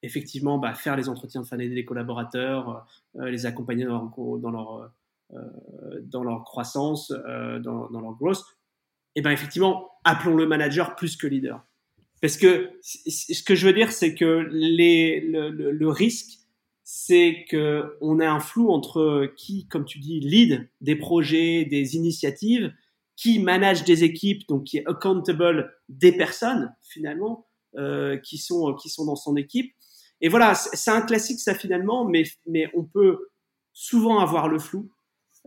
[0.02, 2.86] effectivement bah, faire les entretiens de fin d'année des collaborateurs,
[3.16, 4.90] euh, euh, les accompagner dans leur, dans leur,
[5.34, 8.42] euh, dans leur croissance, dans, leur growth,
[9.16, 11.64] eh ben effectivement, appelons le manager plus que leader.
[12.20, 16.40] Parce que ce que je veux dire, c'est que les, le, le, risque,
[16.82, 21.94] c'est que on a un flou entre qui, comme tu dis, lead des projets, des
[21.94, 22.72] initiatives,
[23.14, 27.46] qui manage des équipes, donc qui est accountable des personnes finalement
[27.76, 29.72] euh, qui sont qui sont dans son équipe,
[30.20, 33.28] et voilà, c'est un classique ça finalement, mais, mais on peut
[33.72, 34.90] souvent avoir le flou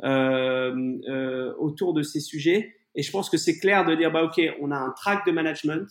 [0.03, 2.74] euh, euh, autour de ces sujets.
[2.95, 5.31] Et je pense que c'est clair de dire, bah ok, on a un track de
[5.31, 5.87] management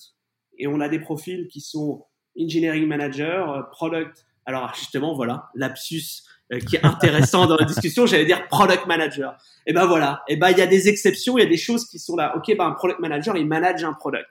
[0.58, 2.04] et on a des profils qui sont
[2.38, 4.26] engineering manager, euh, product.
[4.46, 6.22] Alors justement, voilà, lapsus
[6.52, 9.36] euh, qui est intéressant dans la discussion, j'allais dire product manager.
[9.66, 11.86] Et ben voilà, et ben il y a des exceptions, il y a des choses
[11.86, 12.36] qui sont là.
[12.36, 14.28] Ok, ben un product manager, il manage un product.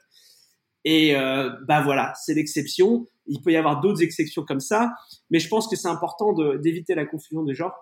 [0.86, 3.05] Et euh, bah voilà, c'est l'exception.
[3.26, 4.91] Il peut y avoir d'autres exceptions comme ça,
[5.30, 7.76] mais je pense que c'est important d'éviter la confusion des genres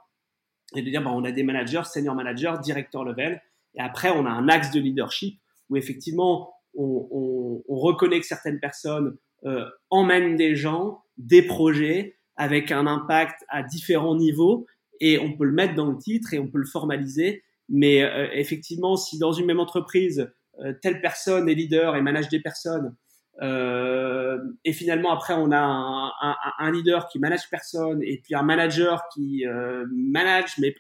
[0.76, 3.42] et de dire bah, on a des managers, senior managers, directeur level,
[3.78, 8.26] et après on a un axe de leadership où effectivement on, on, on reconnaît que
[8.26, 14.66] certaines personnes euh, emmènent des gens, des projets avec un impact à différents niveaux
[15.00, 17.44] et on peut le mettre dans le titre et on peut le formaliser.
[17.70, 22.30] Mais euh, effectivement, si dans une même entreprise euh, telle personne est leader et manage
[22.30, 22.96] des personnes.
[23.42, 28.34] Euh, et finalement, après, on a un, un, un, leader qui manage personne et puis
[28.34, 30.58] un manager qui euh, manage.
[30.58, 30.76] Mais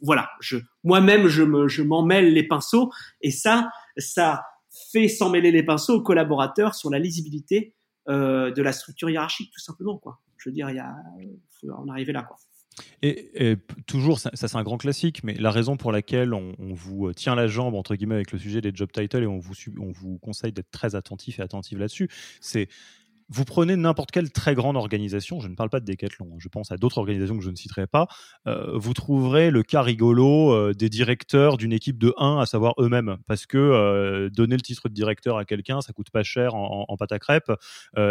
[0.00, 4.44] voilà, je moi-même, je me, je m'en mêle les pinceaux et ça, ça
[4.92, 7.74] fait s'en mêler les pinceaux aux collaborateurs sur la lisibilité
[8.08, 9.98] euh, de la structure hiérarchique, tout simplement.
[9.98, 10.20] Quoi.
[10.36, 10.94] Je veux dire, il a,
[11.60, 12.22] faut en arriver là.
[12.22, 12.36] Quoi.
[13.02, 13.56] Et,
[13.86, 17.46] toujours, ça, c'est un grand classique, mais la raison pour laquelle on, vous tient la
[17.46, 20.52] jambe, entre guillemets, avec le sujet des job titles et on vous, on vous conseille
[20.52, 22.08] d'être très attentif et attentif là-dessus,
[22.40, 22.68] c'est
[23.28, 26.48] vous prenez n'importe quelle très grande organisation, je ne parle pas de Decathlon, hein, je
[26.48, 28.06] pense à d'autres organisations que je ne citerai pas,
[28.46, 32.74] euh, vous trouverez le cas rigolo euh, des directeurs d'une équipe de 1, à savoir
[32.78, 36.54] eux-mêmes, parce que euh, donner le titre de directeur à quelqu'un, ça coûte pas cher
[36.54, 37.52] en, pâte à crêpes,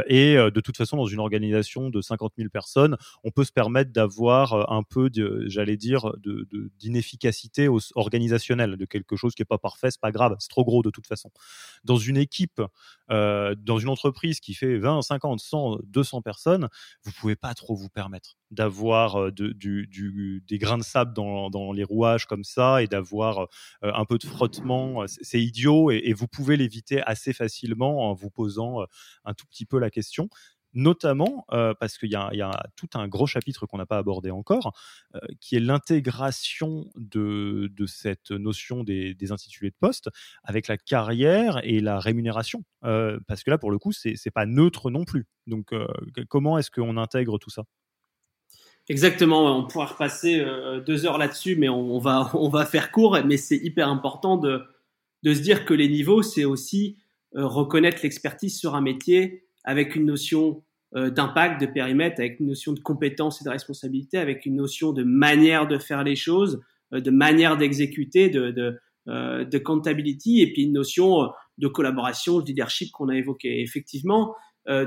[0.07, 3.91] et de toute façon, dans une organisation de 50 000 personnes, on peut se permettre
[3.91, 5.09] d'avoir un peu,
[5.47, 6.11] j'allais dire,
[6.79, 10.83] d'inefficacité organisationnelle, de quelque chose qui est pas parfait, c'est pas grave, c'est trop gros
[10.83, 11.31] de toute façon.
[11.83, 12.61] Dans une équipe,
[13.09, 16.67] dans une entreprise qui fait 20, 50, 100, 200 personnes,
[17.03, 22.43] vous pouvez pas trop vous permettre d'avoir des grains de sable dans, les rouages comme
[22.43, 23.47] ça et d'avoir
[23.81, 25.05] un peu de frottement.
[25.07, 28.85] C'est idiot et, vous pouvez l'éviter assez facilement en vous posant
[29.25, 30.29] un tout petit peu la question
[30.75, 34.73] notamment euh, parce qu'il y, a tout un gros chapitre qu'on n'a pas abordé encore,
[35.15, 40.09] euh, qui est l'intégration de, cette notion des, des, intitulés de poste
[40.43, 42.63] avec la carrière et la rémunération.
[42.83, 45.25] Euh, parce que là, pour le coup, c'est n'est pas neutre non plus.
[45.47, 45.73] Donc,
[46.29, 47.63] comment est-ce qu'on intègre tout ça?
[48.87, 50.43] Exactement, on pourra repasser
[50.85, 54.67] deux heures là-dessus, mais on, va, faire court, mais c'est hyper important de
[55.23, 56.97] se dire que les niveaux, c'est aussi
[57.33, 60.63] reconnaître l'expertise sur un métier avec une notion
[60.95, 64.93] euh, d'impact, de périmètre, avec une notion de compétence et de responsabilité, avec une notion
[64.93, 66.61] de manière de faire les choses,
[66.93, 72.45] euh, de manière d'exécuter, de, de, euh, de et puis une notion de collaboration, de
[72.45, 73.61] leadership qu'on a évoqué.
[73.61, 74.35] Effectivement,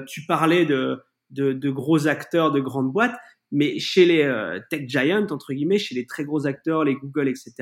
[0.08, 0.98] tu parlais de,
[1.30, 3.16] de, de, gros acteurs de grandes boîtes,
[3.52, 7.54] mais chez les tech giants, entre guillemets, chez les très gros acteurs, les Google, etc.,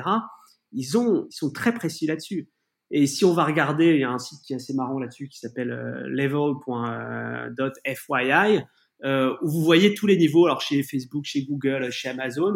[0.73, 2.49] ils, ont, ils sont très précis là-dessus.
[2.91, 5.29] Et si on va regarder, il y a un site qui est assez marrant là-dessus
[5.29, 6.65] qui s'appelle euh, level.fyi,
[9.05, 12.55] euh, où vous voyez tous les niveaux, alors chez Facebook, chez Google, chez Amazon.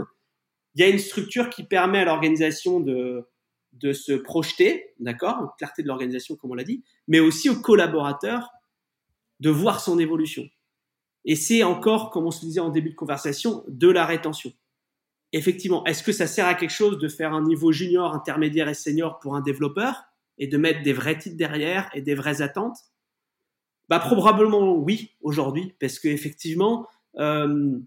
[0.74, 3.28] Il y a une structure qui permet à l'organisation de,
[3.72, 8.51] de se projeter, d'accord, clarté de l'organisation comme on l'a dit, mais aussi aux collaborateurs
[9.41, 10.45] de voir son évolution.
[11.24, 14.53] Et c'est encore, comme on se disait en début de conversation, de la rétention.
[15.33, 18.74] effectivement, est-ce que ça sert à quelque chose de faire un niveau junior, intermédiaire et
[18.74, 20.10] senior pour un développeur?
[20.41, 22.78] Et de mettre des vrais titres derrière et des vraies attentes?
[23.88, 26.88] Bah, Probablement oui, aujourd'hui, parce que effectivement,
[27.18, 27.78] euh,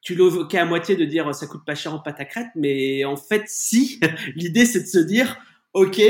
[0.00, 3.04] tu l'évoquais à moitié de dire ça coûte pas cher en pâte à crête, mais
[3.04, 4.00] en fait, si,
[4.34, 5.36] l'idée c'est de se dire,
[5.74, 6.00] ok,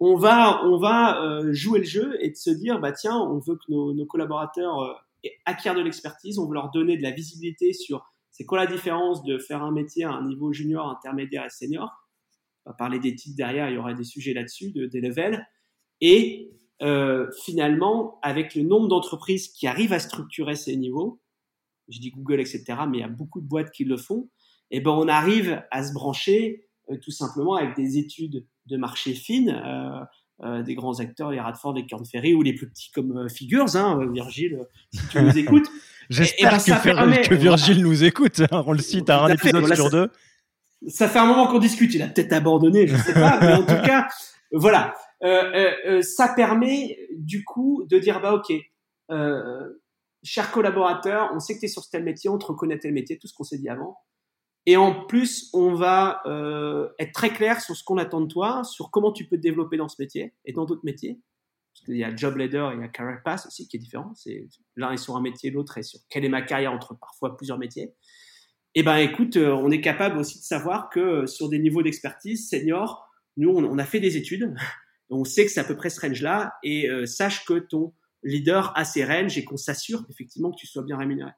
[0.00, 3.38] on va, on va euh, jouer le jeu et de se dire, bah tiens, on
[3.38, 7.72] veut que nos, collaborateurs euh, acquièrent de l'expertise, on veut leur donner de la visibilité
[7.72, 11.50] sur c'est quoi la différence de faire un métier à un niveau junior, intermédiaire et
[11.50, 11.90] senior?
[12.66, 15.46] On va parler des titres derrière, il y aura des sujets là-dessus, de, des levels.
[16.00, 16.50] Et
[16.82, 21.20] euh, finalement, avec le nombre d'entreprises qui arrivent à structurer ces niveaux,
[21.88, 24.28] je dis Google, etc., mais il y a beaucoup de boîtes qui le font,
[24.72, 28.76] et eh ben on arrive à se brancher euh, tout simplement avec des études de
[28.76, 30.04] marché fines, euh,
[30.44, 33.28] euh, des grands acteurs, les Radford, les Korn Ferry ou les plus petits comme euh,
[33.28, 35.66] Figures, hein, Virgile, si tu nous écoutes.
[36.10, 38.42] J'espère ben, que, Virgile nous écoute.
[38.50, 40.10] Hein, on le cite à un épisode sur deux.
[40.88, 41.94] Ça fait un moment qu'on discute.
[41.94, 43.38] Il a peut-être abandonné, je sais pas.
[43.40, 44.08] mais en tout cas,
[44.52, 44.94] voilà.
[45.24, 48.52] Euh, ça permet du coup de dire bah ok,
[50.22, 53.18] cher collaborateur, on sait que tu es sur tel métier, on te reconnaît tel métier,
[53.18, 53.98] tout ce qu'on s'est dit avant.
[54.66, 58.64] Et en plus, on va euh, être très clair sur ce qu'on attend de toi,
[58.64, 61.20] sur comment tu peux te développer dans ce métier et dans d'autres métiers.
[61.72, 64.12] Parce qu'il y a Job Leader il y a Career Pass aussi qui est différent.
[64.16, 67.36] C'est l'un est sur un métier, l'autre est sur quelle est ma carrière entre parfois
[67.36, 67.94] plusieurs métiers.
[68.76, 71.82] Eh ben, écoute, euh, on est capable aussi de savoir que euh, sur des niveaux
[71.82, 74.54] d'expertise senior, nous, on, a fait des études.
[75.10, 77.92] On sait que c'est à peu près ce range-là et sache que ton
[78.24, 81.30] leader a ses ranges et qu'on s'assure effectivement que tu sois bien rémunéré.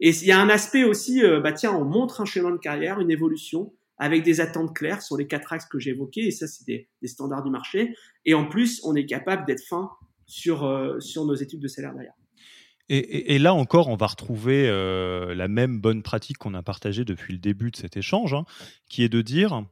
[0.00, 2.56] Et il y a un aspect aussi, euh, bah tiens, on montre un chemin de
[2.56, 6.32] carrière, une évolution avec des attentes claires sur les quatre axes que j'ai évoqués, et
[6.32, 7.94] ça, c'est des, standards du marché.
[8.24, 9.90] Et en plus, on est capable d'être fin
[10.26, 12.14] sur, euh, sur nos études de salaire derrière.
[12.88, 17.32] Et, là encore, on va retrouver euh, la même bonne pratique qu'on a partagée depuis
[17.32, 18.44] le début de cet échange, hein,
[18.88, 19.64] qui est de dire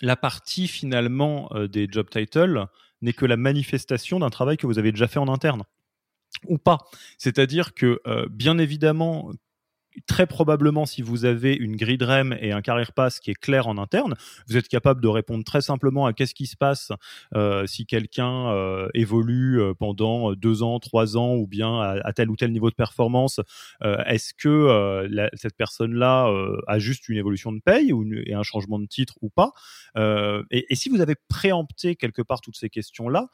[0.00, 2.66] la partie finalement des job titles
[3.02, 5.62] n'est que la manifestation d'un travail que vous avez déjà fait en interne
[6.46, 6.78] ou pas.
[7.18, 9.30] C'est-à-dire que, euh, bien évidemment,
[10.06, 13.66] très probablement, si vous avez une grid REM et un carrière pass qui est clair
[13.66, 14.14] en interne,
[14.48, 16.92] vous êtes capable de répondre très simplement à qu'est-ce qui se passe
[17.34, 22.36] euh, si quelqu'un euh, évolue pendant deux ans, trois ans ou bien à, tel ou
[22.36, 23.40] tel niveau de performance.
[23.82, 26.32] Est-ce que cette personne-là
[26.66, 29.52] a juste une évolution de paye ou et un changement de titre ou pas
[29.96, 33.28] et, et, si vous avez préempté quelque part toutes ces questions-là,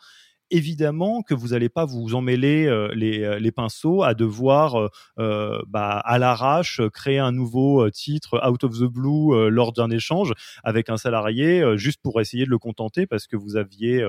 [0.50, 5.58] évidemment que vous n'allez pas vous emmêler euh, les, euh, les, pinceaux à devoir euh,
[5.66, 10.32] bah, à l'arrache créer un nouveau titre out of the blue lors d'un échange
[10.62, 14.04] avec un salarié juste pour essayer de le contenter parce que vous aviez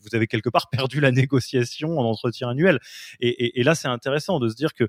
[0.00, 2.78] vous avez quelque part perdu la négociation en entretien annuel.
[3.20, 4.88] Et, là c'est intéressant de se dire que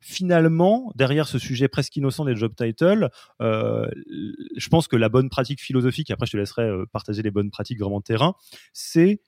[0.00, 3.08] finalement, derrière ce sujet presque innocent des job titles,
[3.40, 7.80] je pense que la bonne pratique philosophique, après je te laisserai partager les bonnes pratiques
[7.80, 8.34] vraiment terrain,
[8.72, 9.20] c'est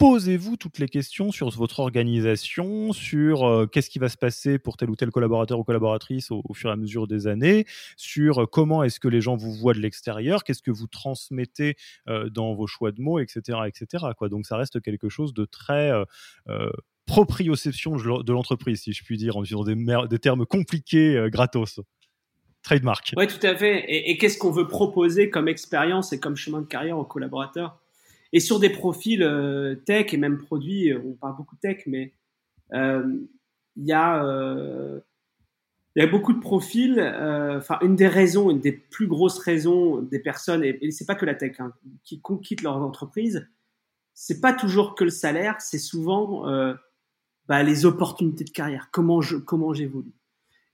[0.00, 4.78] posez-vous toutes les questions sur votre organisation, sur euh, qu'est-ce qui va se passer pour
[4.78, 7.66] tel ou tel collaborateur ou collaboratrice au, fur et à mesure des années,
[7.98, 11.76] sur euh, comment est-ce que les gens vous voient de l'extérieur, qu'est-ce que vous transmettez
[12.08, 13.58] euh, dans vos choix de mots, etc.
[13.66, 14.06] etc.
[14.16, 14.30] Quoi.
[14.30, 15.92] Donc ça reste quelque chose de très
[17.04, 19.64] proprioception de l'entreprise, si je puis dire, en utilisant
[20.06, 21.80] des, termes compliqués gratos.
[22.62, 23.12] Trademark.
[23.16, 23.84] Oui, tout à fait.
[23.88, 27.79] Et qu'est-ce qu'on veut proposer comme expérience et comme chemin de carrière aux collaborateurs?
[28.32, 31.82] Et sur des profils euh, tech et même produits, euh, on parle beaucoup de tech,
[31.86, 32.12] mais
[32.72, 33.18] euh,
[33.76, 35.02] il y a
[36.10, 37.00] beaucoup de profils.
[37.56, 41.14] Enfin, une des raisons, une des plus grosses raisons des personnes, et, et c'est pas
[41.14, 41.72] que la tech, hein,
[42.04, 43.48] qui quittent leur entreprise,
[44.14, 46.44] c'est pas toujours que le salaire, c'est souvent
[47.48, 48.88] bah, les opportunités de carrière.
[48.92, 50.12] Comment je comment j'évolue.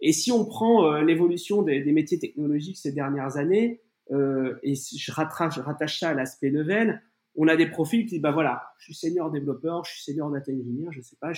[0.00, 3.80] Et si on prend l'évolution des, métiers technologiques ces dernières années,
[4.10, 7.02] et je rattache ça à l'aspect level,
[7.36, 10.52] on a des profils qui bah voilà, je suis senior développeur, je suis senior data
[10.52, 11.32] engineer, je sais pas,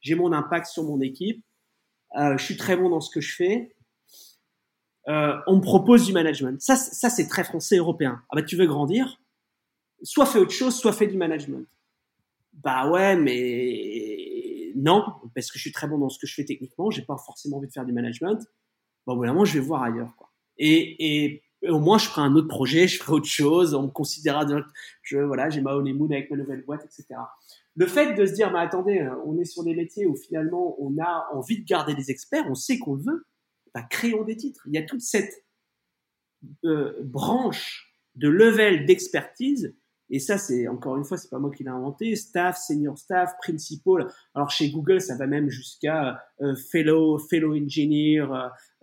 [0.00, 1.44] j'ai mon impact sur mon équipe,
[2.16, 3.74] euh, je suis très bon dans ce que je fais.
[5.08, 6.60] Euh, on me propose du management.
[6.60, 8.22] Ça, ça c'est très français européen.
[8.30, 9.20] Ah bah tu veux grandir,
[10.02, 11.66] soit fais autre chose, soit fais du management.
[12.54, 16.44] Bah ouais, mais non, parce que je suis très bon dans ce que je fais
[16.44, 18.44] techniquement, j'ai pas forcément envie de faire du management.
[19.06, 20.30] Bah vraiment, je vais voir ailleurs quoi.
[20.56, 24.44] Et au moins je ferai un autre projet, je ferai autre chose, on me considérera
[24.44, 24.62] de,
[25.02, 27.20] je voilà, j'ai ma honeymoon avec ma nouvelle boîte, etc.
[27.76, 30.76] Le fait de se dire, mais attendez, euh, on est sur des métiers où finalement
[30.78, 33.26] on a envie de garder des experts, on sait qu'on le veut,
[33.74, 34.62] bah, créons des titres.
[34.66, 35.44] Il y a toute cette
[36.64, 39.74] euh, branche de level d'expertise
[40.10, 42.14] Et ça, c'est encore une fois, c'est pas moi qui l'ai inventé.
[42.14, 44.08] Staff, senior staff, principal.
[44.34, 48.26] Alors chez Google, ça va même jusqu'à euh, fellow, fellow engineer.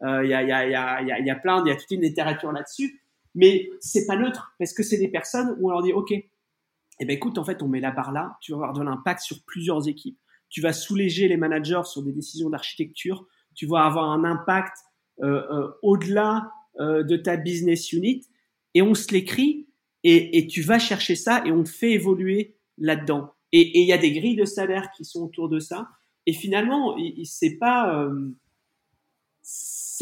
[0.04, 2.02] Il y, a, y, a, y, a, y a plein, il y a toute une
[2.02, 3.02] littérature là-dessus.
[3.36, 7.06] Mais c'est pas neutre parce que c'est des personnes où on leur dit, ok, eh
[7.06, 8.38] ben écoute, en fait, on met la barre là.
[8.42, 10.20] Tu vas avoir de l'impact sur plusieurs équipes.
[10.50, 13.26] Tu vas soulager les managers sur des décisions d'architecture.
[13.56, 14.76] Tu vas avoir un impact
[15.22, 18.26] euh, euh, au-delà euh, de ta business unit.
[18.74, 19.68] Et on se l'écrit
[20.04, 23.34] et, et, tu vas chercher ça et on fait évoluer là-dedans.
[23.52, 25.90] Et il y a des grilles de salaire qui sont autour de ça.
[26.26, 28.32] Et finalement, c'est pas euh,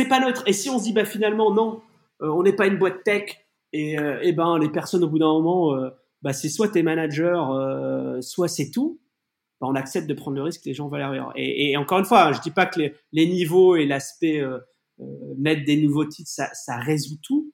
[0.03, 0.43] c'est pas neutre.
[0.45, 1.81] Et si on se dit bah finalement non,
[2.21, 5.19] euh, on n'est pas une boîte tech et, euh, et ben les personnes au bout
[5.19, 5.77] d'un moment,
[6.21, 7.41] bah c'est soit tes managers,
[8.21, 8.99] soit c'est tout.
[9.61, 12.27] Bah, on accepte de prendre le risque, les gens vont aller Et, encore une fois,
[12.27, 12.79] hein, je dis pas que
[13.11, 14.41] les, niveaux et l'aspect
[15.37, 17.53] mettre des nouveaux titres, ça, résout tout,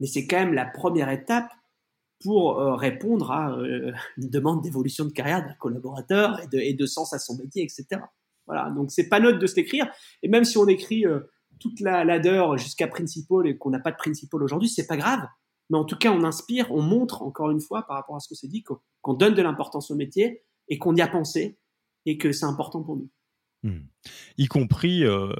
[0.00, 1.50] mais c'est quand même la première étape
[2.24, 7.12] pour euh, répondre à euh, une demande d'évolution de carrière d'un collaborateur et de, sens
[7.12, 8.00] à son métier, etc.
[8.46, 9.90] Voilà, donc c'est pas neutre de se l'écrire.
[10.22, 11.20] Et même si on écrit euh,
[11.58, 15.26] toute la ladder jusqu'à principal et qu'on n'a pas de principal aujourd'hui, c'est pas grave.
[15.70, 18.28] Mais en tout cas, on inspire, on montre encore une fois par rapport à ce
[18.28, 21.58] que c'est dit, qu'on donne de l'importance au métier et qu'on y a pensé
[22.06, 23.10] et que c'est important pour nous.
[23.64, 23.86] Hmm.
[24.36, 25.32] Y compris euh,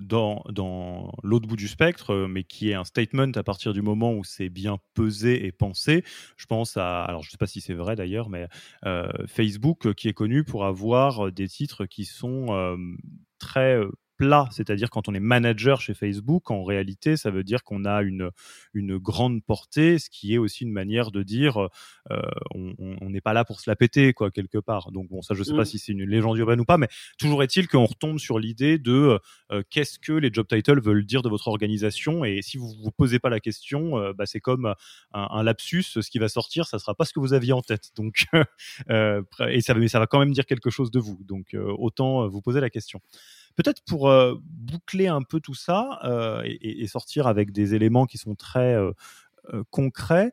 [0.00, 3.82] dans, dans l'autre bout du spectre, euh, mais qui est un statement à partir du
[3.82, 6.04] moment où c'est bien pesé et pensé.
[6.36, 8.46] Je pense à, alors je ne sais pas si c'est vrai d'ailleurs, mais
[8.86, 12.76] euh, Facebook qui est connu pour avoir des titres qui sont
[13.40, 13.80] très
[14.24, 18.02] plat, c'est-à-dire quand on est manager chez Facebook, en réalité, ça veut dire qu'on a
[18.02, 18.30] une,
[18.72, 21.68] une grande portée, ce qui est aussi une manière de dire
[22.10, 22.20] euh,
[22.54, 24.92] on n'est pas là pour se la péter, quoi, quelque part.
[24.92, 25.66] Donc, bon, ça, je sais pas mmh.
[25.66, 29.18] si c'est une légende urbaine ou pas, mais toujours est-il qu'on retombe sur l'idée de
[29.52, 32.90] euh, qu'est-ce que les job titles veulent dire de votre organisation, et si vous vous
[32.90, 34.66] posez pas la question, euh, bah, c'est comme
[35.12, 37.62] un, un, lapsus, ce qui va sortir, ça sera pas ce que vous aviez en
[37.62, 37.90] tête.
[37.96, 38.26] Donc,
[38.88, 41.18] et ça, mais ça va quand même dire quelque chose de vous.
[41.24, 43.00] Donc, autant vous poser la question.
[43.56, 48.18] Peut-être pour euh, boucler un peu tout ça euh, et, sortir avec des éléments qui
[48.18, 48.92] sont très euh,
[49.70, 50.32] concrets,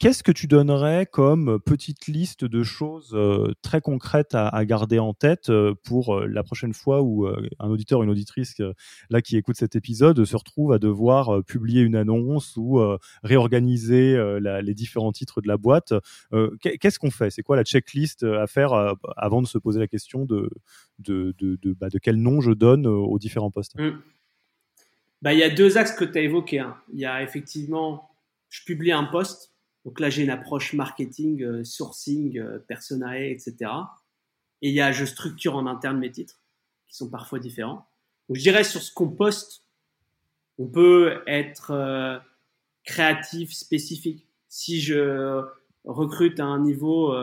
[0.00, 3.14] Qu'est-ce que tu donnerais comme petite liste de choses
[3.60, 5.52] très concrètes à, garder en tête
[5.84, 8.62] pour la prochaine fois où un auditeur ou une auditrice
[9.10, 12.80] là qui écoute cet épisode se retrouve à devoir publier une annonce ou
[13.22, 15.92] réorganiser les différents titres de la boîte
[16.62, 17.28] Qu'est-ce qu'on fait?
[17.28, 20.48] C'est quoi la checklist à faire avant de se poser la question de,
[20.98, 23.78] de, de, bah, de quel nom je donne aux différents postes?
[23.78, 23.90] Mmh.
[25.20, 26.60] bah, Il y a deux axes que tu as évoqués.
[26.60, 26.78] Hein.
[26.94, 28.08] Il y a effectivement,
[28.48, 29.49] je publie un poste
[29.84, 33.70] donc là, j'ai une approche marketing, euh, sourcing, euh, personae, etc.
[34.62, 36.42] Et il y a je structure en interne mes titres,
[36.86, 37.86] qui sont parfois différents.
[38.28, 39.64] Donc je dirais sur ce qu'on poste,
[40.58, 42.18] on peut être euh,
[42.84, 44.26] créatif, spécifique.
[44.48, 45.42] Si je
[45.84, 47.14] recrute à un niveau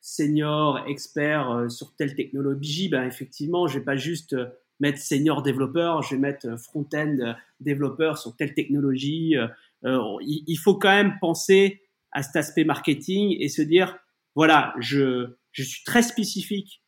[0.00, 4.34] senior, expert sur telle technologie, ben effectivement, je vais pas juste
[4.80, 9.36] mettre senior développeur, je vais mettre front-end développeur sur telle technologie.
[9.84, 13.98] il, faut quand même penser à cet aspect marketing et se dire,
[14.34, 16.82] voilà, je, je suis très spécifique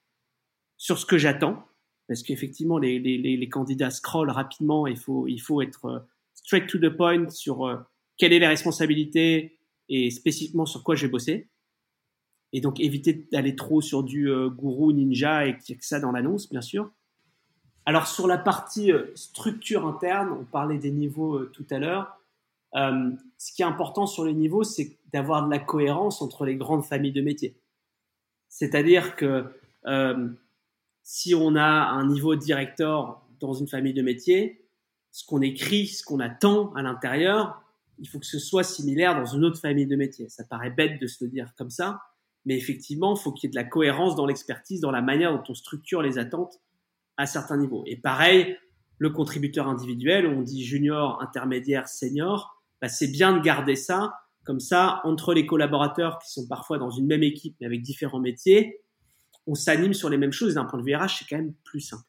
[0.76, 1.64] sur ce que j'attends,
[2.08, 5.98] parce qu'effectivement, les, les, les, candidats scrollent rapidement, il faut, il faut être euh,
[6.34, 7.76] straight to the point sur euh,
[8.16, 9.58] quelle est la responsabilité
[9.90, 11.50] et spécifiquement sur quoi je vais bosser.
[12.54, 16.48] Et donc éviter d'aller trop sur du euh, gourou ninja et que ça dans l'annonce,
[16.48, 16.90] bien sûr.
[17.84, 22.18] Alors sur la partie structure interne, on parlait des niveaux tout à l'heure.
[22.74, 26.84] Ce qui est important sur les niveaux, c'est d'avoir de la cohérence entre les grandes
[26.84, 27.56] familles de métiers.
[28.48, 29.44] C'est-à-dire que
[29.86, 30.28] euh,
[31.02, 34.68] si on a un niveau directeur dans une famille de métiers,
[35.10, 37.62] ce qu'on écrit, ce qu'on attend à l'intérieur,
[37.98, 40.28] il faut que ce soit similaire dans une autre famille de métiers.
[40.28, 42.00] Ça paraît bête de se le dire comme ça,
[42.44, 45.32] mais effectivement, il faut qu'il y ait de la cohérence dans l'expertise, dans la manière
[45.32, 46.60] dont on structure les attentes
[47.16, 47.82] à certains niveaux.
[47.86, 48.56] Et pareil,
[48.98, 54.14] le contributeur individuel, on dit junior, intermédiaire, senior, bah, c'est bien de garder ça.
[54.48, 58.18] Comme ça, entre les collaborateurs qui sont parfois dans une même équipe mais avec différents
[58.18, 58.80] métiers,
[59.46, 60.54] on s'anime sur les mêmes choses.
[60.54, 62.06] D'un point de vue RH, c'est quand même plus simple.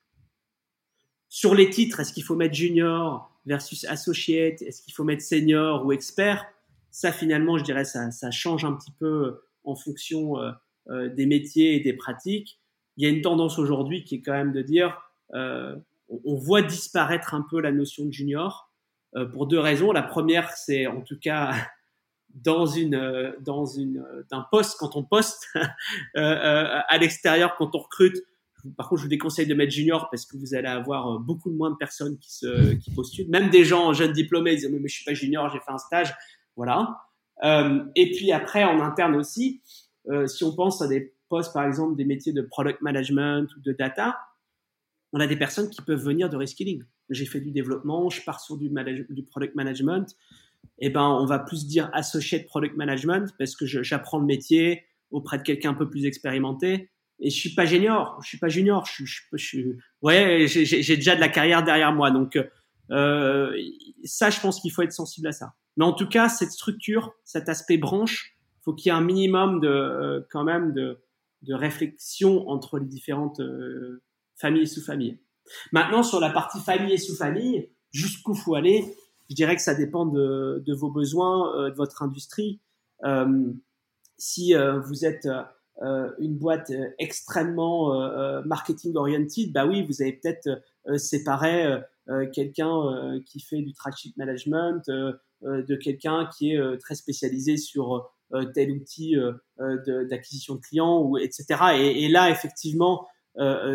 [1.28, 4.62] Sur les titres, est-ce qu'il faut mettre junior versus associate?
[4.62, 6.46] Est-ce qu'il faut mettre senior ou expert?
[6.92, 10.52] Ça, finalement, je dirais, ça, ça change un petit peu en fonction euh,
[10.92, 12.62] euh, des métiers et des pratiques.
[12.96, 14.98] Il y a une tendance aujourd'hui qui est quand même de dire,
[15.34, 15.76] euh,
[16.08, 18.72] on voit disparaître un peu la notion de junior
[19.18, 19.92] euh, pour deux raisons.
[19.92, 21.52] La première, c'est en tout cas
[22.34, 25.48] dans une euh, dans une euh, d'un poste quand on poste
[26.16, 28.18] à l'extérieur quand on recrute.
[28.76, 31.72] Par contre, je vous déconseille de mettre junior parce que vous allez avoir beaucoup moins
[31.72, 33.30] de personnes qui se qui postulent.
[33.30, 36.14] Même des gens jeunes diplômés disent mais je suis pas junior, j'ai fait un stage.
[36.58, 36.98] Voilà.
[37.96, 39.62] et puis après, en interne aussi,
[40.26, 43.72] si on pense à des postes, par exemple, des métiers de product management ou de
[43.72, 44.18] data,
[45.14, 46.84] on a des personnes qui peuvent venir de reskilling.
[47.10, 48.70] J'ai fait du développement, je pars sur du,
[49.10, 50.16] du product management.
[50.80, 55.38] Eh ben, on va plus dire associate product management parce que j'apprends le métier auprès
[55.38, 56.90] de quelqu'un un peu plus expérimenté.
[57.20, 59.60] Et je suis pas junior, je suis pas junior, je, je, je,
[60.02, 62.12] ouais, j'ai déjà de la carrière derrière moi.
[62.12, 62.40] Donc
[62.92, 63.52] euh,
[64.06, 65.54] ça, je pense qu'il faut être sensible à ça.
[65.76, 69.60] Mais en tout cas, cette structure, cet aspect branche, faut qu'il y ait un minimum
[69.60, 71.02] de euh, quand même de,
[71.42, 74.02] de réflexion entre les différentes euh,
[74.38, 75.20] famille et sous-famille.
[75.72, 78.86] Maintenant, sur la partie famille et sous-famille, jusqu'où faut aller
[79.30, 82.60] Je dirais que ça dépend de, vos besoins, euh, de votre industrie.
[83.04, 83.54] Euh,
[84.18, 85.28] si euh, vous êtes
[86.20, 87.94] une boîte extrêmement
[88.44, 90.62] marketing oriented, bah oui, vous avez peut-être
[90.98, 91.80] séparé
[92.34, 94.84] quelqu'un qui fait du traffic management
[95.42, 98.12] de quelqu'un qui est très spécialisé sur
[98.54, 99.16] tel outil
[100.10, 101.46] d'acquisition de, clients ou etc.
[101.78, 103.08] Et, là, effectivement,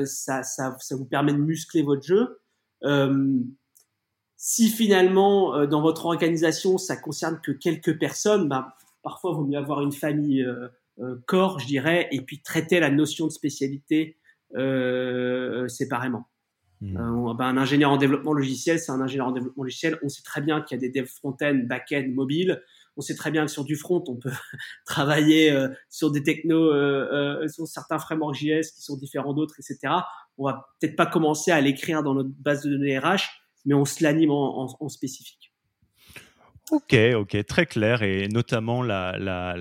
[0.05, 0.43] ça,
[0.91, 2.39] vous permet de muscler votre jeu.
[4.45, 8.67] Euh, si finalement dans votre organisation ça concerne que quelques personnes, ben,
[9.03, 10.47] parfois il vaut mieux avoir une famille
[11.27, 14.19] corps, je dirais, et puis traiter la notion de spécialité
[15.69, 16.29] séparément.
[16.81, 17.37] Mmh.
[17.39, 19.99] Ben, un ingénieur en développement logiciel, c'est un ingénieur en développement logiciel.
[20.03, 22.63] On sait très bien qu'il y a des devs front-end, back-end, mobile.
[22.97, 24.31] On sait très bien que sur du front, on peut
[24.87, 29.55] travailler euh, sur des technos, euh, euh, sur certains frameworks JS qui sont différents d'autres,
[29.59, 29.95] etc.
[30.39, 33.23] On va peut-être pas commencer à l'écrire dans notre base de données RH,
[33.65, 35.53] mais on se l'anime en, spécifique.
[36.71, 39.55] Ok, ok, très clair et notamment la, la,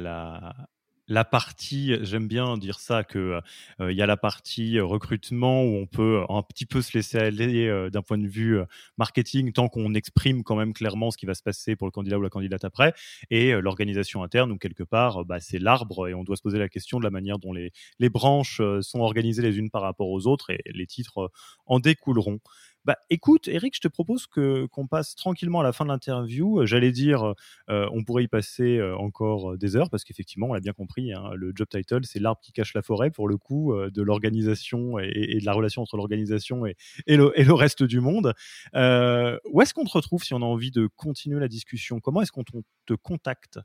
[1.07, 3.41] la, partie, j'aime bien dire ça, que
[3.81, 6.97] euh, il y a la partie euh, recrutement où on peut un petit peu se
[6.97, 8.57] laisser aller euh, d'un point de vue
[8.97, 12.17] marketing tant qu'on exprime quand même clairement ce qui va se passer pour le candidat
[12.17, 12.93] ou la candidate après,
[13.29, 16.69] et l'organisation interne où quelque part bah, c'est l'arbre et on doit se poser la
[16.69, 20.25] question de la manière dont les, les branches sont organisées les unes par rapport aux
[20.25, 21.31] autres et les titres
[21.65, 22.39] en découleront.
[22.85, 26.59] Bah, écoute, Eric, je te propose que qu'on passe tranquillement à la fin de l'interview.
[26.59, 27.33] Euh, j'allais dire,
[27.69, 31.13] euh, on pourrait y passer euh, encore des heures parce qu'effectivement, on l'a bien compris,
[31.13, 34.99] hein, le job title, c'est l'arbre qui cache la forêt pour le coup de l'organisation
[34.99, 36.75] et, de la relation entre l'organisation et,
[37.07, 38.33] et, le, et, le, reste du monde.
[38.73, 41.99] où est-ce qu'on te retrouve si on a envie de continuer la discussion?
[41.99, 43.59] Comment est-ce qu'on te contacte?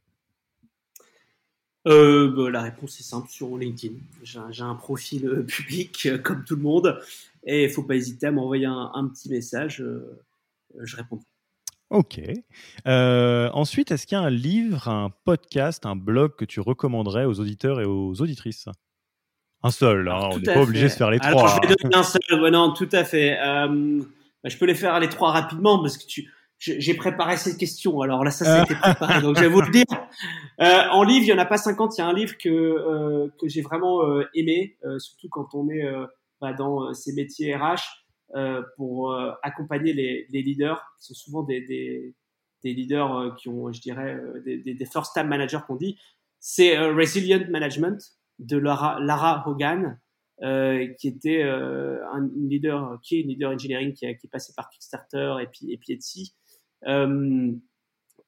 [1.86, 3.94] Euh, bah, La réponse est simple sur LinkedIn.
[4.22, 7.00] J'ai un profil public comme tout le monde.
[7.50, 10.22] Et il faut pas hésiter à m'envoyer un, petit message, euh,
[10.82, 11.24] je répondrai.
[11.88, 12.20] Ok.
[12.86, 17.24] Euh, ensuite, est-ce qu'il y a un livre, un podcast, un blog que tu recommanderais
[17.24, 18.68] aux auditeurs et aux auditrices?
[19.62, 21.56] Un seul, hein, on n'est pas obligé de faire les trois.
[21.62, 22.20] je vais donner un seul,
[22.50, 23.38] non, tout à fait.
[23.40, 24.02] Euh,
[24.44, 28.02] bah, je peux les faire les trois rapidement parce que tu, j'ai préparé cette question.
[28.02, 29.22] Alors là, ça, c'était préparé.
[29.22, 29.86] donc, je vais vous le dire.
[30.58, 31.96] en livre, il y en a pas 50.
[31.96, 34.02] Il y a un livre que, que j'ai vraiment
[34.34, 35.82] aimé, surtout quand on est
[36.40, 37.76] bah, dans euh, ces métiers RH
[38.34, 42.14] euh, pour euh, accompagner les, leaders, qui sont souvent des,
[42.62, 45.98] leaders qui ont, je dirais, des, first-time managers qu'on dit.
[46.40, 47.98] C'est Resilient Management
[48.38, 49.98] de Lara, Lara Hogan,
[50.40, 51.98] qui était euh,
[52.36, 55.94] leader, qui est une leader engineering qui, est passé par Kickstarter et puis, et puis
[55.94, 56.34] Etsy,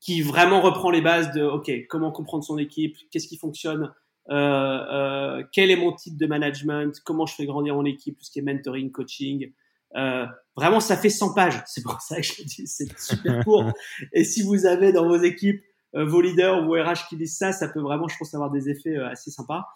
[0.01, 3.93] qui vraiment reprend les bases de, OK, comment comprendre son équipe, qu'est-ce qui fonctionne,
[4.31, 8.25] euh, euh, quel est mon type de management, comment je fais grandir mon équipe, tout
[8.25, 9.53] ce qui est mentoring, coaching.
[9.97, 10.27] Euh,
[10.57, 11.63] vraiment, ça fait 100 pages.
[11.67, 13.73] C'est pour ça que je dis c'est super court.
[14.13, 15.61] Et si vous avez dans vos équipes
[15.93, 18.69] vos leaders ou vos RH qui lisent ça, ça peut vraiment, je pense, avoir des
[18.69, 19.67] effets assez sympas.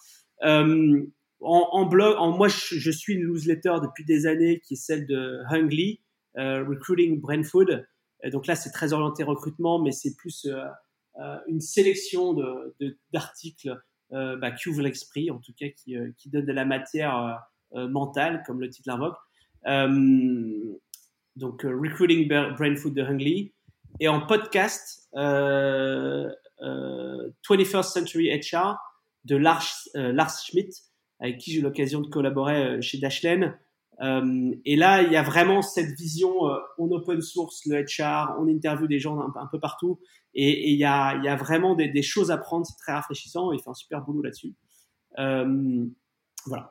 [0.45, 1.03] Euh,
[1.41, 5.07] en, en, blog, en moi, je, suis une newsletter depuis des années qui est celle
[5.07, 6.01] de Hungly,
[6.39, 7.87] euh, Recruiting Brain Food.
[8.23, 12.35] Et donc là, c'est très orienté recrutement, mais c'est plus euh, une sélection
[13.13, 13.77] d'articles de, euh,
[14.37, 17.43] bah, qui ouvre l'esprit, en tout cas qui, euh, donne de la matière
[17.75, 19.17] euh, mentale, comme le titre l'invoque.
[21.37, 23.53] donc, Recruiting Brain Food de Hungly.
[24.01, 28.77] Et en podcast, 21st Century HR
[29.25, 30.73] de Lars, Lars Schmidt,
[31.21, 33.57] avec qui j'ai eu l'occasion de collaborer chez Dashlane.
[34.01, 38.36] Euh, et là, il y a vraiment cette vision, euh, on open source le HR,
[38.40, 40.01] on interview des gens un, peu partout,
[40.34, 43.74] et, il, y a, vraiment des, choses à prendre, c'est très rafraîchissant, il fait un
[43.74, 44.55] super boulot là-dessus.
[45.18, 45.86] Euh,
[46.47, 46.70] voilà.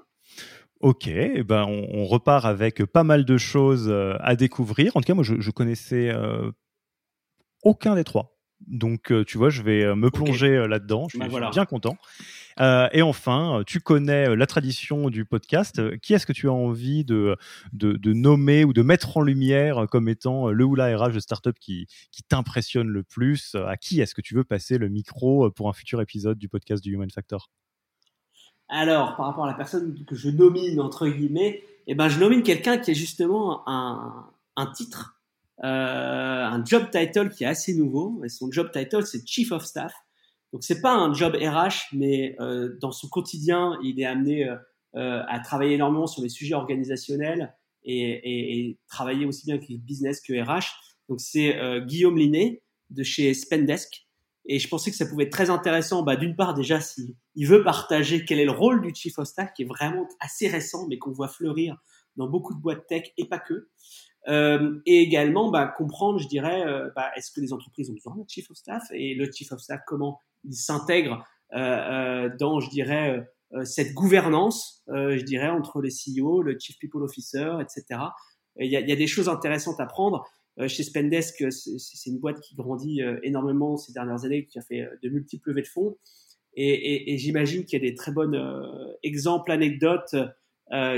[0.82, 4.98] Ok, eh ben on, repart avec pas mal de choses euh, à découvrir.
[4.98, 6.14] En tout cas, moi, je, je connaissais
[7.64, 8.33] aucun des trois.
[8.68, 11.08] Donc, tu vois, je vais me plonger là-dedans.
[11.12, 11.50] Je, Bah, suis voilà.
[11.50, 11.98] bien content.
[12.60, 15.82] Euh, et enfin, tu connais euh, la tradition du podcast.
[16.00, 17.36] Qui est-ce que tu as envie de,
[17.74, 21.20] de, de nommer ou de mettre en lumière comme étant le ou la RH de
[21.20, 23.56] startup qui, qui t'impressionne le plus?
[23.56, 26.84] À qui est-ce que tu veux passer le micro pour un futur épisode du podcast
[26.84, 27.50] du Human Factor?
[28.70, 32.44] Alors, par rapport à la personne que je nomine, entre guillemets, eh ben, je nomine
[32.44, 35.23] quelqu'un qui est justement un, un titre, euh,
[35.70, 38.22] un job title qui est assez nouveau.
[38.24, 39.94] Et son job title, c'est Chief of Staff.
[40.52, 45.24] Donc, c'est pas un job RH, mais euh, dans son quotidien, il est amené euh,
[45.28, 49.80] à travailler énormément sur les sujets organisationnels et, et, et, travailler aussi bien avec les
[49.80, 50.68] business que RH.
[51.10, 52.62] Donc, c'est euh, Guillaume Linet
[52.92, 54.08] de chez Spendesk.
[54.46, 57.48] Et je pensais que ça pouvait être très intéressant, bah, d'une part déjà s'il il
[57.48, 60.86] veut partager quel est le rôle du Chief of Staff, qui est vraiment assez récent,
[60.88, 61.78] mais qu'on voit fleurir
[62.16, 63.70] dans beaucoup de boîtes tech et pas que.
[64.30, 68.16] Euh, et également bah, comprendre, je dirais, euh, bah, est-ce que les entreprises ont besoin
[68.16, 72.70] d'un Chief of Staff et le Chief of Staff, comment il s'intègre euh, dans, je
[72.70, 73.30] dirais,
[73.66, 78.00] cette gouvernance, je dirais, entre les CEO, le Chief People Officer, etc.
[78.60, 80.26] Il y a, y a des choses intéressantes à prendre.
[80.60, 84.62] Euh, chez Spendesk, c'est une boîte qui grandit euh, énormément ces dernières années, qui a
[84.62, 85.98] fait euh, de multiples levées de fonds.
[86.56, 88.32] Et, et, et j'imagine qu'il y a des très bons
[89.02, 90.16] exemples, anecdotes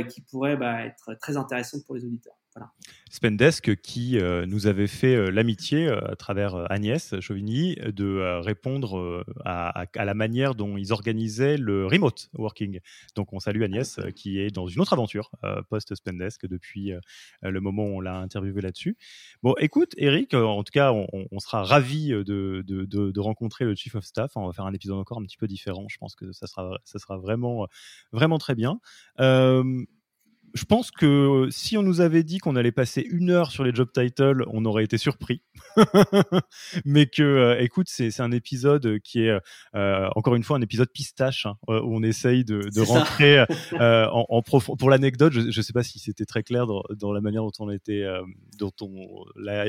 [0.09, 2.36] qui pourraient bah, être très intéressantes pour les auditeurs.
[2.56, 2.72] Voilà.
[3.12, 9.26] Spendesk qui euh, nous avait fait euh, l'amitié euh, à travers Agnès Chauvigny de répondre
[9.43, 12.80] à, à, à, la manière dont ils organisaient le remote working.
[13.16, 15.32] Donc on salue Agnès qui est dans une autre aventure
[15.70, 16.93] post-Spendesk depuis
[17.41, 18.97] le moment où on l'a interviewé là-dessus.
[19.43, 23.66] Bon, écoute Eric, en tout cas on, on sera ravis de, de, de, de, rencontrer
[23.66, 24.32] le Chief of Staff.
[24.36, 25.86] On va faire un épisode encore un petit peu différent.
[25.89, 27.68] Je pense que ça sera, ça sera vraiment,
[28.12, 28.80] vraiment très bien
[30.56, 33.76] je pense que si on nous avait dit qu'on allait passer une heure sur les
[33.76, 35.41] job titles, on aurait été surpris.
[36.86, 39.38] Mais que, euh, écoute, c'est un épisode qui est
[39.76, 44.08] euh, encore une fois un épisode pistache hein, où on essaye de, de rentrer euh,
[44.08, 44.78] en, en profond.
[44.78, 47.51] Pour l'anecdote, je ne sais pas si c'était très clair dans, dans, la manière dont
[47.60, 48.22] on était, euh,
[48.58, 49.66] dont on l'a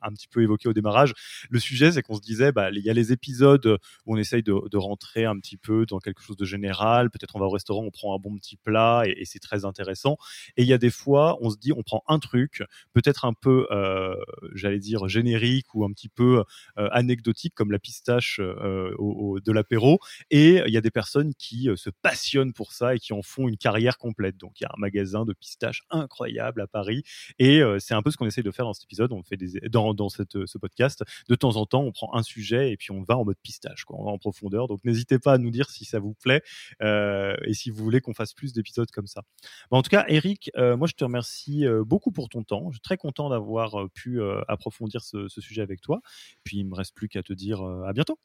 [0.00, 1.12] un petit peu évoqué au démarrage.
[1.50, 4.42] Le sujet, c'est qu'on se disait, bah, il y a les épisodes où on essaye
[4.42, 7.10] de, de, rentrer un petit peu dans quelque chose de général.
[7.10, 9.66] Peut-être on va au restaurant, on prend un bon petit plat et, et c'est très
[9.66, 10.16] intéressant.
[10.56, 12.62] Et il y a des fois, on se dit, on prend un truc,
[12.92, 14.14] peut-être un peu, euh,
[14.54, 16.44] j'allais dire, générique ou un petit peu
[16.78, 19.98] euh, anecdotique, comme la pistache euh, au, de l'apéro.
[20.30, 23.48] Et il y a des personnes qui se passionnent pour ça et qui en font
[23.48, 24.36] une carrière complète.
[24.36, 27.02] Donc, il y a un magasin de pistaches incroyable à Paris.
[27.38, 29.12] Et c'est un peu ce qu'on essaye de faire dans cet épisode.
[29.12, 31.02] On fait des, dans, dans ce podcast.
[31.28, 33.84] De temps en temps, on prend un sujet et puis on va en mode pistache.
[33.88, 34.68] On va en profondeur.
[34.68, 36.42] Donc, n'hésitez pas à nous dire si ça vous plaît
[36.80, 39.22] et si vous voulez qu'on fasse plus d'épisodes comme ça.
[39.70, 42.66] Bon, en tout cas, Eric, euh, moi je te remercie euh, beaucoup pour ton temps.
[42.68, 46.00] Je suis très content d'avoir euh, pu approfondir ce, ce, sujet avec toi.
[46.44, 48.18] Puis il me reste plus qu'à te dire à bientôt.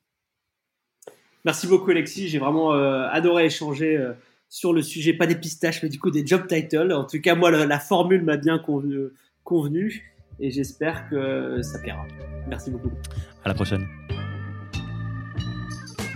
[1.46, 3.98] Merci beaucoup Alexis, j'ai vraiment adoré échanger
[4.50, 6.92] sur le sujet, pas des pistaches, mais du coup des job titles.
[6.92, 9.10] En tout cas, moi la, la formule m'a bien convenu,
[9.44, 12.06] convenu et j'espère que ça plaira.
[12.48, 12.92] Merci beaucoup.
[13.46, 13.88] À la prochaine.